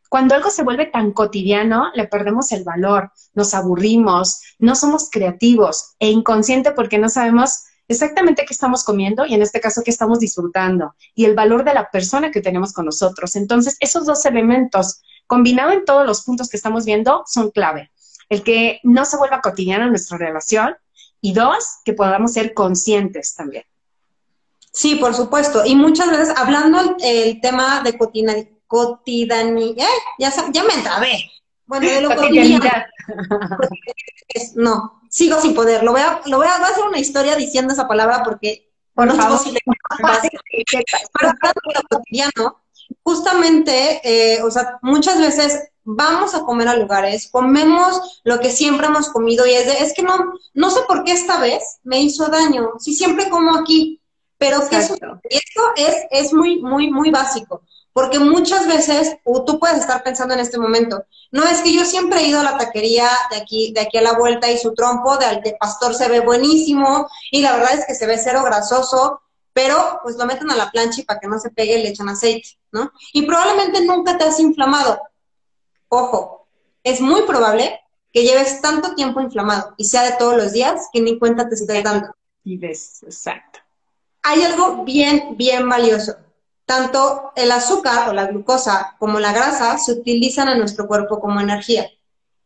Cuando 0.10 0.34
algo 0.34 0.50
se 0.50 0.64
vuelve 0.64 0.88
tan 0.88 1.12
cotidiano, 1.12 1.92
le 1.94 2.08
perdemos 2.08 2.52
el 2.52 2.64
valor, 2.64 3.12
nos 3.34 3.54
aburrimos, 3.54 4.42
no 4.58 4.76
somos 4.76 5.10
creativos 5.12 5.94
e 6.00 6.10
inconsciente 6.10 6.72
porque 6.72 6.98
no 6.98 7.10
sabemos 7.10 7.66
exactamente 7.88 8.44
qué 8.46 8.54
estamos 8.54 8.84
comiendo 8.84 9.26
y 9.26 9.36
en 9.36 9.44
este 9.44 9.62
caso 9.62 9.82
qué 9.84 9.92
estamos 9.92 10.20
disfrutando 10.20 10.96
y 11.14 11.26
el 11.26 11.36
valor 11.36 11.64
de 11.64 11.74
la 11.76 11.92
persona 11.92 12.32
que 12.32 12.42
tenemos 12.42 12.74
con 12.74 12.86
nosotros. 12.86 13.36
Entonces, 13.36 13.78
esos 13.80 14.06
dos 14.08 14.26
elementos, 14.26 15.02
combinados 15.28 15.74
en 15.74 15.86
todos 15.86 16.06
los 16.08 16.24
puntos 16.24 16.50
que 16.50 16.58
estamos 16.58 16.86
viendo, 16.86 17.24
son 17.28 17.52
clave. 17.52 17.92
El 18.30 18.44
que 18.44 18.80
no 18.84 19.06
se 19.06 19.18
vuelva 19.18 19.42
cotidiano 19.42 19.88
nuestra 19.90 20.18
relación 20.18 20.76
y 21.22 21.34
dos, 21.34 21.80
que 21.86 21.94
podamos 21.94 22.34
ser 22.34 22.54
conscientes 22.54 23.36
también. 23.36 23.64
Sí, 24.72 24.96
por 24.96 25.14
supuesto. 25.14 25.66
Y 25.66 25.76
muchas 25.76 26.10
veces, 26.10 26.34
hablando 26.36 26.96
el, 27.00 27.42
tema 27.42 27.82
de 27.82 27.98
cotidianidad, 27.98 28.48
cotidianidad, 28.68 29.88
ya, 30.20 30.32
ya 30.52 30.64
me 30.64 30.74
entrabé. 30.74 31.32
Bueno, 31.66 31.88
de 31.88 32.02
lo 32.02 32.16
cotidiano. 32.16 32.66
no, 34.56 35.02
sigo 35.10 35.40
sin 35.42 35.54
poder. 35.54 35.84
Lo 35.84 35.92
voy 35.92 36.02
a, 36.02 36.22
lo 36.26 36.38
voy 36.38 36.48
a, 36.48 36.56
hacer 36.56 36.84
una 36.88 37.00
historia 37.00 37.36
diciendo 37.36 37.74
esa 37.74 37.88
palabra 37.88 38.24
porque 38.24 38.72
por 38.94 39.08
no 39.08 39.16
favor. 39.16 39.40
Es 39.40 39.54
Pero 41.14 41.30
hablando 41.30 41.62
de 41.66 41.74
lo 41.74 41.98
cotidiano, 41.98 42.64
justamente, 43.04 44.02
eh, 44.04 44.42
o 44.44 44.52
sea, 44.52 44.80
muchas 44.82 45.20
veces 45.20 45.70
vamos 45.84 46.36
a 46.36 46.42
comer 46.42 46.68
a 46.68 46.76
lugares, 46.76 47.30
comemos 47.32 48.22
lo 48.24 48.40
que 48.40 48.52
siempre 48.52 48.88
hemos 48.88 49.10
comido 49.10 49.46
y 49.48 49.54
es 49.54 49.66
de, 49.66 49.84
es 49.84 49.94
que 49.94 50.04
no, 50.04 50.34
no 50.54 50.70
sé 50.70 50.82
por 50.88 51.04
qué 51.04 51.14
esta 51.14 51.40
vez 51.40 51.80
me 51.84 52.02
hizo 52.02 52.28
daño, 52.28 52.74
si 52.78 52.94
siempre 52.94 53.30
como 53.30 53.56
aquí, 53.56 53.99
pero 54.40 54.68
que 54.68 54.78
eso, 54.78 54.96
esto 55.30 55.62
es, 55.76 55.96
es 56.10 56.34
muy, 56.34 56.60
muy, 56.62 56.90
muy 56.90 57.12
básico. 57.12 57.62
Porque 57.92 58.18
muchas 58.18 58.66
veces 58.66 59.18
tú 59.46 59.60
puedes 59.60 59.80
estar 59.80 60.02
pensando 60.02 60.34
en 60.34 60.40
este 60.40 60.58
momento, 60.58 61.04
no 61.32 61.44
es 61.44 61.62
que 61.62 61.74
yo 61.74 61.84
siempre 61.84 62.22
he 62.22 62.28
ido 62.28 62.40
a 62.40 62.44
la 62.44 62.58
taquería 62.58 63.10
de 63.30 63.38
aquí, 63.38 63.74
de 63.74 63.82
aquí 63.82 63.98
a 63.98 64.02
la 64.02 64.14
vuelta 64.14 64.50
y 64.50 64.58
su 64.58 64.74
trompo 64.74 65.18
de, 65.18 65.42
de 65.42 65.58
pastor 65.60 65.94
se 65.94 66.08
ve 66.08 66.22
buenísimo 66.22 67.10
y 67.30 67.42
la 67.42 67.58
verdad 67.58 67.74
es 67.74 67.86
que 67.86 67.96
se 67.96 68.08
ve 68.08 68.18
cero 68.18 68.42
grasoso, 68.46 69.22
pero 69.54 70.00
pues 70.02 70.16
lo 70.16 70.26
meten 70.26 70.50
a 70.50 70.56
la 70.56 70.72
plancha 70.72 71.02
y 71.02 71.04
para 71.04 71.20
que 71.20 71.28
no 71.28 71.40
se 71.40 71.50
pegue 71.50 71.78
le 71.78 71.90
echan 71.90 72.08
aceite, 72.08 72.58
¿no? 72.72 72.92
Y 73.12 73.24
probablemente 73.24 73.84
nunca 73.84 74.18
te 74.18 74.24
has 74.24 74.40
inflamado. 74.40 75.02
Ojo, 75.90 76.48
es 76.84 77.02
muy 77.02 77.24
probable 77.24 77.82
que 78.14 78.24
lleves 78.24 78.62
tanto 78.62 78.96
tiempo 78.96 79.20
inflamado 79.20 79.74
y 79.78 79.86
sea 79.86 80.04
de 80.04 80.14
todos 80.18 80.38
los 80.38 80.54
días 80.54 80.88
que 80.94 81.02
ni 81.02 81.20
cuenta 81.20 81.50
te 81.50 81.56
estés 81.56 81.84
dando. 81.84 82.16
Y 82.46 82.58
ves, 82.58 83.04
exacto. 83.04 83.60
Hay 84.24 84.44
algo 84.44 84.84
bien, 84.84 85.38
bien 85.38 85.68
valioso 85.68 86.16
tanto 86.70 87.32
el 87.36 87.52
azúcar 87.52 88.10
o 88.10 88.14
la 88.14 88.28
glucosa 88.28 88.96
como 89.00 89.20
la 89.20 89.34
grasa 89.34 89.80
se 89.80 89.92
utilizan 89.92 90.50
en 90.50 90.60
nuestro 90.60 90.88
cuerpo 90.88 91.20
como 91.20 91.42
energía. 91.42 91.90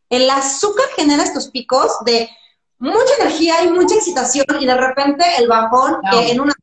El 0.10 0.30
azúcar 0.30 0.86
genera 0.96 1.24
estos 1.24 1.50
picos 1.50 1.92
de 2.06 2.30
mucha 2.78 3.16
energía 3.20 3.66
y 3.66 3.70
mucha 3.72 3.96
excitación 3.96 4.46
y 4.62 4.66
de 4.66 4.78
repente 4.78 5.26
el 5.38 5.50
bajón, 5.50 5.98
que 6.10 6.32
en 6.32 6.40
una 6.40 6.54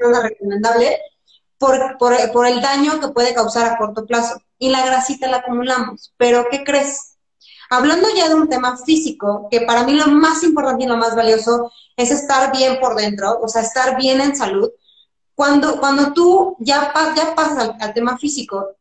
no 0.00 0.16
es 0.16 0.22
recomendable, 0.22 1.00
por, 1.58 1.98
por, 1.98 2.46
el 2.46 2.62
daño 2.62 2.98
que 2.98 3.08
puede 3.08 3.34
causar 3.34 3.70
a 3.70 3.76
corto 3.76 4.06
plazo. 4.06 4.40
Y 4.58 4.70
la 4.70 4.86
grasita 4.86 5.28
la 5.28 5.38
acumulamos. 5.38 6.14
Pero, 6.16 6.46
¿qué 6.50 6.64
crees? 6.64 7.11
Hablando 7.74 8.06
ya 8.14 8.28
de 8.28 8.34
un 8.34 8.50
tema 8.50 8.76
físico, 8.76 9.48
que 9.50 9.62
para 9.62 9.82
mí 9.84 9.94
lo 9.94 10.06
más 10.08 10.42
importante 10.42 10.84
y 10.84 10.86
lo 10.86 10.98
más 10.98 11.16
valioso 11.16 11.72
es 11.96 12.10
estar 12.10 12.54
bien 12.54 12.78
por 12.78 12.94
dentro, 12.94 13.40
o 13.40 13.48
sea, 13.48 13.62
estar 13.62 13.96
bien 13.96 14.20
en 14.20 14.36
salud, 14.36 14.68
cuando, 15.34 15.80
cuando 15.80 16.12
tú 16.12 16.54
ya, 16.60 16.92
ya 17.16 17.34
pasas 17.34 17.70
al, 17.80 17.94
tema 17.94 18.18
físico, 18.18 18.76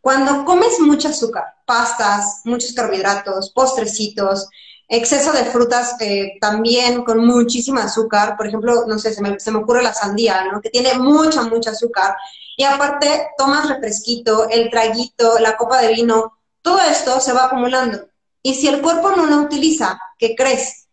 cuando 0.00 0.44
comes 0.44 0.80
mucho 0.80 1.06
azúcar, 1.06 1.44
pastas, 1.64 2.40
muchos 2.42 2.72
carbohidratos, 2.72 3.50
postrecitos, 3.50 4.48
exceso 4.88 5.30
de 5.30 5.44
frutas 5.44 5.94
eh, 6.00 6.32
también 6.40 7.04
con 7.04 7.24
muchísimo 7.24 7.78
azúcar, 7.78 8.36
por 8.36 8.48
ejemplo, 8.48 8.86
no 8.88 8.98
sé, 8.98 9.14
se 9.14 9.22
me, 9.22 9.38
se 9.38 9.52
me, 9.52 9.58
ocurre 9.58 9.84
la 9.84 9.94
sandía, 9.94 10.46
¿no? 10.50 10.60
Que 10.60 10.70
tiene 10.70 10.94
mucha, 10.94 11.42
mucha 11.42 11.70
azúcar. 11.70 12.16
Y 12.56 12.64
aparte, 12.64 13.28
tomas 13.38 13.68
refresquito, 13.68 14.48
el 14.50 14.68
traguito, 14.68 15.38
la 15.38 15.56
copa 15.56 15.80
de 15.80 15.92
vino, 15.92 16.35
todo 16.66 16.80
esto 16.80 17.20
se 17.20 17.32
va 17.32 17.44
acumulando. 17.44 18.08
Y 18.42 18.56
si 18.56 18.66
el 18.66 18.82
cuerpo 18.82 19.12
no 19.12 19.26
lo 19.26 19.36
utiliza, 19.36 20.00
¿qué 20.18 20.34
crees? 20.34 20.88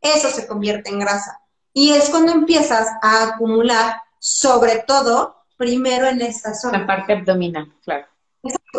Eso 0.00 0.30
se 0.30 0.46
convierte 0.46 0.88
en 0.88 1.00
grasa. 1.00 1.40
Y 1.72 1.90
es 1.90 2.10
cuando 2.10 2.30
empiezas 2.30 2.86
a 3.02 3.24
acumular, 3.24 3.96
sobre 4.20 4.84
todo, 4.86 5.34
primero 5.56 6.06
en 6.06 6.22
esta 6.22 6.54
zona. 6.54 6.78
La 6.78 6.86
parte 6.86 7.12
abdominal, 7.12 7.74
claro. 7.82 8.06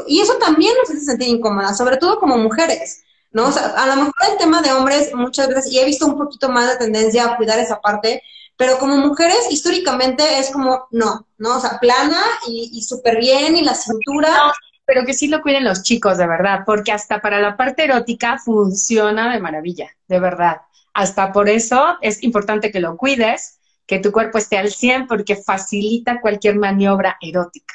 Y 0.07 0.21
eso 0.21 0.37
también 0.37 0.73
nos 0.77 0.89
hace 0.89 1.01
sentir 1.03 1.27
incómoda, 1.27 1.73
sobre 1.73 1.97
todo 1.97 2.17
como 2.17 2.37
mujeres, 2.37 3.03
¿no? 3.31 3.47
O 3.47 3.51
sea, 3.51 3.73
a 3.75 3.85
lo 3.87 3.97
mejor 3.97 4.13
el 4.31 4.37
tema 4.37 4.61
de 4.61 4.71
hombres 4.71 5.13
muchas 5.13 5.49
veces, 5.49 5.69
y 5.69 5.79
he 5.79 5.85
visto 5.85 6.05
un 6.05 6.17
poquito 6.17 6.47
más 6.47 6.69
de 6.69 6.77
tendencia 6.77 7.25
a 7.25 7.35
cuidar 7.35 7.59
esa 7.59 7.81
parte, 7.81 8.23
pero 8.55 8.79
como 8.79 8.95
mujeres 8.95 9.51
históricamente 9.51 10.39
es 10.39 10.49
como, 10.49 10.87
no, 10.91 11.27
¿no? 11.39 11.57
O 11.57 11.59
sea, 11.59 11.77
plana 11.81 12.23
y, 12.47 12.69
y 12.71 12.83
súper 12.83 13.17
bien 13.17 13.57
y 13.57 13.63
la 13.63 13.75
cintura. 13.75 14.53
Pero 14.87 15.05
que 15.05 15.13
sí 15.13 15.27
lo 15.27 15.41
cuiden 15.41 15.65
los 15.65 15.83
chicos, 15.83 16.17
de 16.17 16.25
verdad, 16.25 16.61
porque 16.65 16.93
hasta 16.93 17.19
para 17.19 17.41
la 17.41 17.57
parte 17.57 17.83
erótica 17.83 18.39
funciona 18.39 19.33
de 19.33 19.41
maravilla, 19.41 19.91
de 20.07 20.19
verdad 20.19 20.61
Hasta 20.93 21.33
por 21.33 21.49
eso 21.49 21.97
es 22.01 22.23
importante 22.23 22.71
que 22.71 22.79
lo 22.79 22.95
cuides, 22.95 23.59
que 23.85 23.99
tu 23.99 24.13
cuerpo 24.13 24.37
esté 24.37 24.57
al 24.57 24.71
100 24.71 25.07
porque 25.07 25.35
facilita 25.35 26.21
cualquier 26.21 26.55
maniobra 26.55 27.17
erótica. 27.19 27.73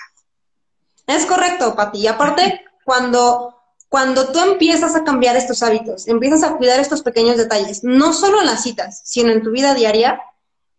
Es 1.06 1.26
correcto, 1.26 1.76
Pati. 1.76 1.98
Y 1.98 2.06
aparte, 2.06 2.64
cuando, 2.84 3.56
cuando 3.90 4.32
tú 4.32 4.40
empiezas 4.40 4.96
a 4.96 5.04
cambiar 5.04 5.36
estos 5.36 5.62
hábitos, 5.62 6.08
empiezas 6.08 6.42
a 6.42 6.56
cuidar 6.56 6.80
estos 6.80 7.02
pequeños 7.02 7.36
detalles, 7.36 7.84
no 7.84 8.14
solo 8.14 8.40
en 8.40 8.46
las 8.46 8.62
citas, 8.62 9.02
sino 9.04 9.30
en 9.32 9.42
tu 9.42 9.50
vida 9.50 9.74
diaria, 9.74 10.18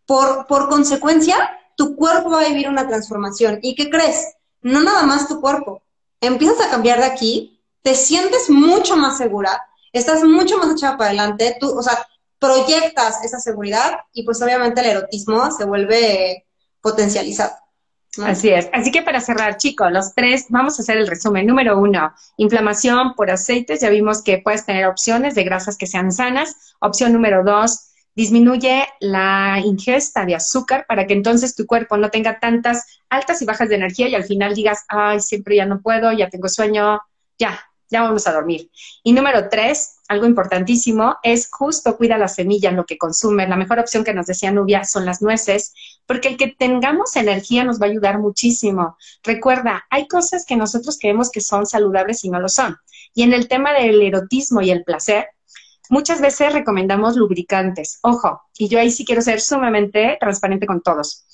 por, 0.07 0.47
por 0.47 0.67
consecuencia, 0.67 1.37
tu 1.77 1.95
cuerpo 1.95 2.31
va 2.31 2.41
a 2.41 2.47
vivir 2.47 2.67
una 2.67 2.87
transformación. 2.87 3.59
¿Y 3.61 3.75
qué 3.75 3.91
crees? 3.91 4.33
No 4.63 4.81
nada 4.81 5.03
más 5.03 5.27
tu 5.27 5.39
cuerpo. 5.39 5.82
Empiezas 6.23 6.65
a 6.65 6.69
cambiar 6.69 6.99
de 6.99 7.05
aquí, 7.05 7.61
te 7.81 7.95
sientes 7.95 8.49
mucho 8.49 8.95
más 8.95 9.17
segura, 9.17 9.61
estás 9.91 10.23
mucho 10.23 10.57
más 10.57 10.71
echada 10.71 10.97
para 10.97 11.09
adelante, 11.09 11.57
tú, 11.59 11.77
o 11.77 11.83
sea, 11.83 12.07
proyectas 12.39 13.23
esa 13.23 13.39
seguridad 13.39 13.99
y 14.13 14.23
pues 14.23 14.41
obviamente 14.41 14.81
el 14.81 14.87
erotismo 14.87 15.51
se 15.51 15.65
vuelve 15.65 16.45
potencializado. 16.81 17.53
Así 18.23 18.49
es. 18.49 18.69
Así 18.73 18.91
que 18.91 19.01
para 19.01 19.21
cerrar, 19.21 19.57
chicos, 19.57 19.91
los 19.91 20.13
tres, 20.13 20.45
vamos 20.49 20.77
a 20.77 20.83
hacer 20.83 20.97
el 20.97 21.07
resumen. 21.07 21.47
Número 21.47 21.79
uno, 21.79 22.13
inflamación 22.37 23.15
por 23.15 23.31
aceites. 23.31 23.81
Ya 23.81 23.89
vimos 23.89 24.21
que 24.21 24.37
puedes 24.37 24.65
tener 24.65 24.85
opciones 24.85 25.35
de 25.35 25.43
grasas 25.43 25.77
que 25.77 25.87
sean 25.87 26.11
sanas. 26.11 26.75
Opción 26.79 27.11
número 27.11 27.43
dos, 27.43 27.92
disminuye 28.15 28.85
la 28.99 29.59
ingesta 29.63 30.25
de 30.25 30.35
azúcar 30.35 30.85
para 30.87 31.07
que 31.07 31.13
entonces 31.13 31.55
tu 31.55 31.65
cuerpo 31.65 31.97
no 31.97 32.09
tenga 32.09 32.39
tantas 32.39 33.01
altas 33.09 33.41
y 33.41 33.45
bajas 33.45 33.69
de 33.69 33.75
energía 33.75 34.07
y 34.07 34.15
al 34.15 34.23
final 34.23 34.55
digas, 34.55 34.85
ay, 34.87 35.19
siempre 35.19 35.55
ya 35.55 35.65
no 35.65 35.81
puedo, 35.81 36.11
ya 36.11 36.29
tengo 36.29 36.47
sueño, 36.47 37.01
ya, 37.37 37.59
ya 37.89 38.01
vamos 38.01 38.27
a 38.27 38.33
dormir. 38.33 38.69
Y 39.03 39.13
número 39.13 39.49
tres, 39.49 39.97
algo 40.07 40.25
importantísimo, 40.25 41.17
es 41.23 41.49
justo 41.51 41.95
cuida 41.95 42.17
la 42.17 42.27
semilla, 42.27 42.71
lo 42.71 42.85
que 42.85 42.97
consume. 42.97 43.47
La 43.47 43.55
mejor 43.55 43.79
opción 43.79 44.03
que 44.03 44.13
nos 44.13 44.27
decía 44.27 44.51
Nubia 44.51 44.83
son 44.83 45.05
las 45.05 45.21
nueces, 45.21 45.73
porque 46.05 46.29
el 46.29 46.37
que 46.37 46.47
tengamos 46.47 47.15
energía 47.15 47.63
nos 47.63 47.79
va 47.79 47.85
a 47.85 47.89
ayudar 47.89 48.19
muchísimo. 48.19 48.97
Recuerda, 49.23 49.85
hay 49.89 50.07
cosas 50.07 50.45
que 50.45 50.55
nosotros 50.55 50.97
creemos 50.99 51.31
que 51.31 51.41
son 51.41 51.65
saludables 51.65 52.23
y 52.23 52.29
no 52.29 52.39
lo 52.39 52.49
son. 52.49 52.77
Y 53.13 53.23
en 53.23 53.33
el 53.33 53.47
tema 53.47 53.73
del 53.73 54.01
erotismo 54.01 54.61
y 54.61 54.71
el 54.71 54.83
placer, 54.83 55.27
muchas 55.93 56.21
veces 56.21 56.51
recomendamos 56.51 57.15
lubricantes. 57.15 57.99
Ojo, 58.01 58.41
y 58.57 58.67
yo 58.67 58.79
ahí 58.79 58.89
sí 58.89 59.05
quiero 59.05 59.21
ser 59.21 59.39
sumamente 59.39 60.17
transparente 60.19 60.65
con 60.65 60.81
todos. 60.81 61.27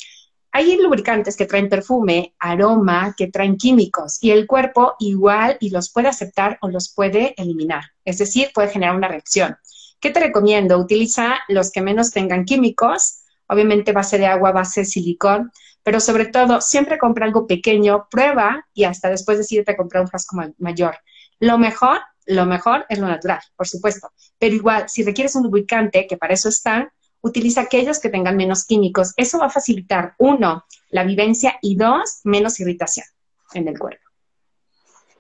Hay 0.51 0.75
lubricantes 0.75 1.37
que 1.37 1.45
traen 1.45 1.69
perfume, 1.69 2.35
aroma, 2.39 3.15
que 3.17 3.27
traen 3.27 3.55
químicos 3.55 4.17
y 4.21 4.31
el 4.31 4.47
cuerpo 4.47 4.95
igual 4.99 5.55
y 5.61 5.69
los 5.69 5.93
puede 5.93 6.09
aceptar 6.09 6.57
o 6.61 6.67
los 6.67 6.93
puede 6.93 7.35
eliminar. 7.37 7.83
Es 8.03 8.17
decir, 8.17 8.49
puede 8.53 8.67
generar 8.67 8.97
una 8.97 9.07
reacción. 9.07 9.55
¿Qué 10.01 10.09
te 10.09 10.19
recomiendo? 10.19 10.77
Utiliza 10.77 11.39
los 11.47 11.71
que 11.71 11.81
menos 11.81 12.11
tengan 12.11 12.43
químicos, 12.43 13.21
obviamente 13.47 13.93
base 13.93 14.17
de 14.17 14.25
agua, 14.25 14.51
base 14.51 14.81
de 14.81 14.85
silicón, 14.85 15.53
pero 15.83 16.01
sobre 16.01 16.25
todo 16.25 16.59
siempre 16.59 16.97
compra 16.97 17.25
algo 17.25 17.47
pequeño, 17.47 18.07
prueba 18.11 18.67
y 18.73 18.83
hasta 18.83 19.09
después 19.09 19.37
decídete 19.37 19.77
comprar 19.77 20.03
un 20.03 20.09
frasco 20.09 20.35
mayor. 20.57 20.97
Lo 21.39 21.57
mejor, 21.57 22.01
lo 22.29 22.45
mejor 22.45 22.85
es 22.89 22.99
lo 22.99 23.07
natural, 23.07 23.39
por 23.55 23.67
supuesto, 23.67 24.11
pero 24.37 24.53
igual, 24.53 24.87
si 24.87 25.03
requieres 25.03 25.35
un 25.35 25.43
lubricante, 25.43 26.05
que 26.07 26.15
para 26.15 26.33
eso 26.33 26.49
están, 26.49 26.89
utiliza 27.21 27.61
aquellos 27.61 27.99
que 27.99 28.09
tengan 28.09 28.37
menos 28.37 28.65
químicos. 28.65 29.13
Eso 29.17 29.39
va 29.39 29.47
a 29.47 29.49
facilitar, 29.49 30.13
uno, 30.19 30.63
la 30.89 31.03
vivencia 31.03 31.57
y 31.61 31.75
dos, 31.75 32.21
menos 32.23 32.59
irritación 32.59 33.05
en 33.53 33.67
el 33.67 33.79
cuerpo. 33.79 34.03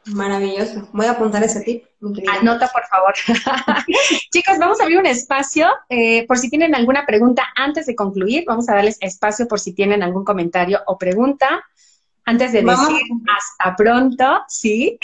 Maravilloso. 0.05 0.87
Voy 0.93 1.07
a 1.07 1.11
apuntar 1.11 1.43
ese 1.43 1.61
tip. 1.61 1.85
Anota, 2.39 2.69
por 2.69 2.83
favor. 2.85 3.13
Chicos, 4.31 4.57
vamos 4.59 4.79
a 4.79 4.83
abrir 4.83 4.99
un 4.99 5.05
espacio 5.05 5.67
eh, 5.89 6.25
por 6.27 6.37
si 6.37 6.49
tienen 6.49 6.73
alguna 6.73 7.05
pregunta 7.05 7.43
antes 7.55 7.85
de 7.87 7.95
concluir. 7.95 8.43
Vamos 8.47 8.69
a 8.69 8.75
darles 8.75 8.97
espacio 9.01 9.47
por 9.47 9.59
si 9.59 9.73
tienen 9.73 10.03
algún 10.03 10.23
comentario 10.23 10.81
o 10.85 10.97
pregunta. 10.97 11.63
Antes 12.29 12.51
de 12.51 12.61
decir 12.61 13.01
hasta 13.35 13.75
pronto, 13.75 14.43
¿sí? 14.47 14.99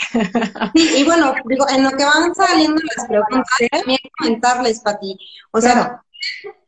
sí, 0.76 0.94
y 0.98 1.02
bueno, 1.02 1.34
digo, 1.46 1.68
en 1.68 1.82
lo 1.82 1.90
que 1.90 2.04
van 2.04 2.32
saliendo 2.36 2.80
las 2.96 3.08
preguntas, 3.08 3.44
también 3.68 3.98
comentarles, 4.16 4.78
Pati. 4.78 5.18
O 5.50 5.60
sea, 5.60 6.04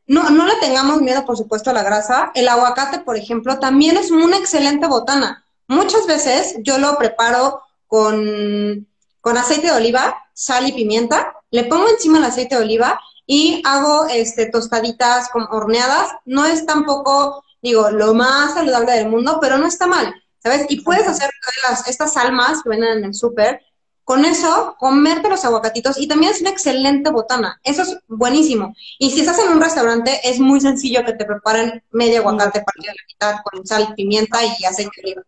no, 0.08 0.30
no 0.30 0.46
le 0.46 0.56
tengamos 0.56 1.00
miedo, 1.00 1.24
por 1.24 1.36
supuesto, 1.36 1.70
a 1.70 1.74
la 1.74 1.84
grasa. 1.84 2.32
El 2.34 2.48
aguacate, 2.48 2.98
por 2.98 3.16
ejemplo, 3.16 3.60
también 3.60 3.96
es 3.96 4.10
una 4.10 4.36
excelente 4.36 4.88
botana. 4.88 5.44
Muchas 5.68 6.08
veces 6.08 6.56
yo 6.64 6.78
lo 6.78 6.98
preparo 6.98 7.62
con, 7.86 8.88
con 9.20 9.36
aceite 9.36 9.68
de 9.68 9.74
oliva, 9.74 10.24
sal 10.32 10.66
y 10.66 10.72
pimienta, 10.72 11.34
le 11.52 11.64
pongo 11.64 11.88
encima 11.88 12.18
el 12.18 12.24
aceite 12.24 12.56
de 12.56 12.64
oliva 12.64 13.00
y 13.26 13.62
hago 13.64 14.06
este, 14.08 14.46
tostaditas 14.46 15.28
como 15.28 15.46
horneadas. 15.52 16.10
No 16.24 16.46
es 16.46 16.66
tampoco, 16.66 17.44
digo, 17.62 17.90
lo 17.90 18.12
más 18.14 18.54
saludable 18.54 18.94
del 18.94 19.08
mundo, 19.08 19.38
pero 19.40 19.56
no 19.56 19.68
está 19.68 19.86
mal, 19.86 20.12
¿sabes? 20.42 20.66
Y 20.68 20.80
puedes 20.82 21.06
hacer 21.06 21.30
las, 21.68 21.86
estas 21.88 22.16
almas 22.16 22.62
que 22.62 22.70
venden 22.70 22.98
en 22.98 23.04
el 23.04 23.14
súper, 23.14 23.62
con 24.04 24.24
eso, 24.24 24.74
comerte 24.78 25.28
los 25.28 25.44
aguacatitos 25.44 25.98
y 25.98 26.08
también 26.08 26.32
es 26.32 26.40
una 26.40 26.48
excelente 26.48 27.10
botana. 27.10 27.60
Eso 27.62 27.82
es 27.82 27.98
buenísimo. 28.08 28.74
Y 28.98 29.10
si 29.10 29.20
estás 29.20 29.38
en 29.38 29.50
un 29.50 29.60
restaurante, 29.60 30.18
es 30.24 30.40
muy 30.40 30.60
sencillo 30.60 31.04
que 31.04 31.12
te 31.12 31.26
preparen 31.26 31.82
medio 31.90 32.20
aguacate 32.20 32.62
partido 32.62 32.92
a 32.92 32.94
la 32.94 33.02
mitad 33.06 33.42
con 33.44 33.66
sal, 33.66 33.92
pimienta 33.94 34.38
y 34.42 34.64
aceite 34.64 34.90
de 34.96 35.02
oliva. 35.10 35.22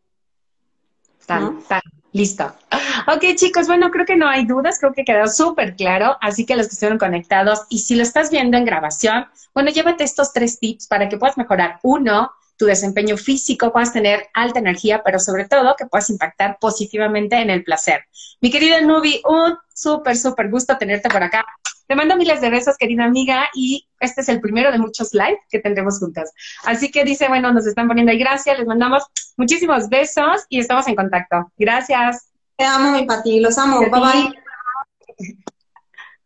Tal, 1.27 1.59
tal. 1.69 1.83
Listo. 2.13 2.53
Ok, 3.07 3.37
chicos, 3.37 3.67
bueno, 3.67 3.91
creo 3.91 4.05
que 4.05 4.17
no 4.17 4.29
hay 4.29 4.45
dudas, 4.47 4.79
creo 4.81 4.93
que 4.93 5.05
quedó 5.05 5.29
súper 5.29 5.77
claro, 5.77 6.17
así 6.21 6.45
que 6.45 6.57
los 6.57 6.67
que 6.67 6.73
estuvieron 6.73 6.99
conectados, 6.99 7.61
y 7.69 7.79
si 7.79 7.95
lo 7.95 8.03
estás 8.03 8.31
viendo 8.31 8.57
en 8.57 8.65
grabación, 8.65 9.27
bueno, 9.55 9.71
llévate 9.71 10.05
estos 10.05 10.33
tres 10.33 10.59
tips 10.59 10.89
para 10.89 11.09
que 11.09 11.19
puedas 11.19 11.39
mejorar. 11.39 11.79
Uno, 11.83 12.33
tu 12.61 12.67
desempeño 12.67 13.17
físico, 13.17 13.73
puedas 13.73 13.91
tener 13.91 14.29
alta 14.35 14.59
energía, 14.59 15.01
pero 15.03 15.19
sobre 15.19 15.47
todo 15.47 15.75
que 15.79 15.87
puedas 15.87 16.11
impactar 16.11 16.59
positivamente 16.61 17.37
en 17.37 17.49
el 17.49 17.65
placer. 17.65 18.05
Mi 18.43 18.51
querida 18.51 18.83
Nubi, 18.83 19.23
un 19.27 19.57
súper, 19.75 20.15
súper 20.15 20.51
gusto 20.51 20.77
tenerte 20.77 21.09
por 21.09 21.23
acá. 21.23 21.47
Te 21.87 21.97
mando 21.97 22.17
miles 22.17 22.43
de 22.43 22.51
besos, 22.51 22.77
querida 22.77 23.05
amiga, 23.05 23.49
y 23.55 23.89
este 23.99 24.21
es 24.21 24.29
el 24.29 24.43
primero 24.43 24.71
de 24.71 24.79
muchos 24.79 25.15
live 25.15 25.39
que 25.49 25.61
tendremos 25.61 26.01
juntas. 26.01 26.33
Así 26.65 26.91
que 26.91 27.03
dice, 27.03 27.29
bueno, 27.29 27.51
nos 27.51 27.67
están 27.67 27.89
poniendo 27.89 28.13
ahí 28.13 28.19
gracias, 28.19 28.59
les 28.59 28.67
mandamos 28.67 29.05
muchísimos 29.39 29.89
besos 29.89 30.45
y 30.51 30.61
estamos 30.61 30.87
en 30.87 30.97
contacto. 30.97 31.51
Gracias. 31.57 32.29
Te 32.59 32.67
amo, 32.67 32.93
mi 32.93 33.07
Pati, 33.07 33.41
los 33.41 33.57
amo. 33.57 33.81
Bye 33.81 33.91
bye. 33.91 35.51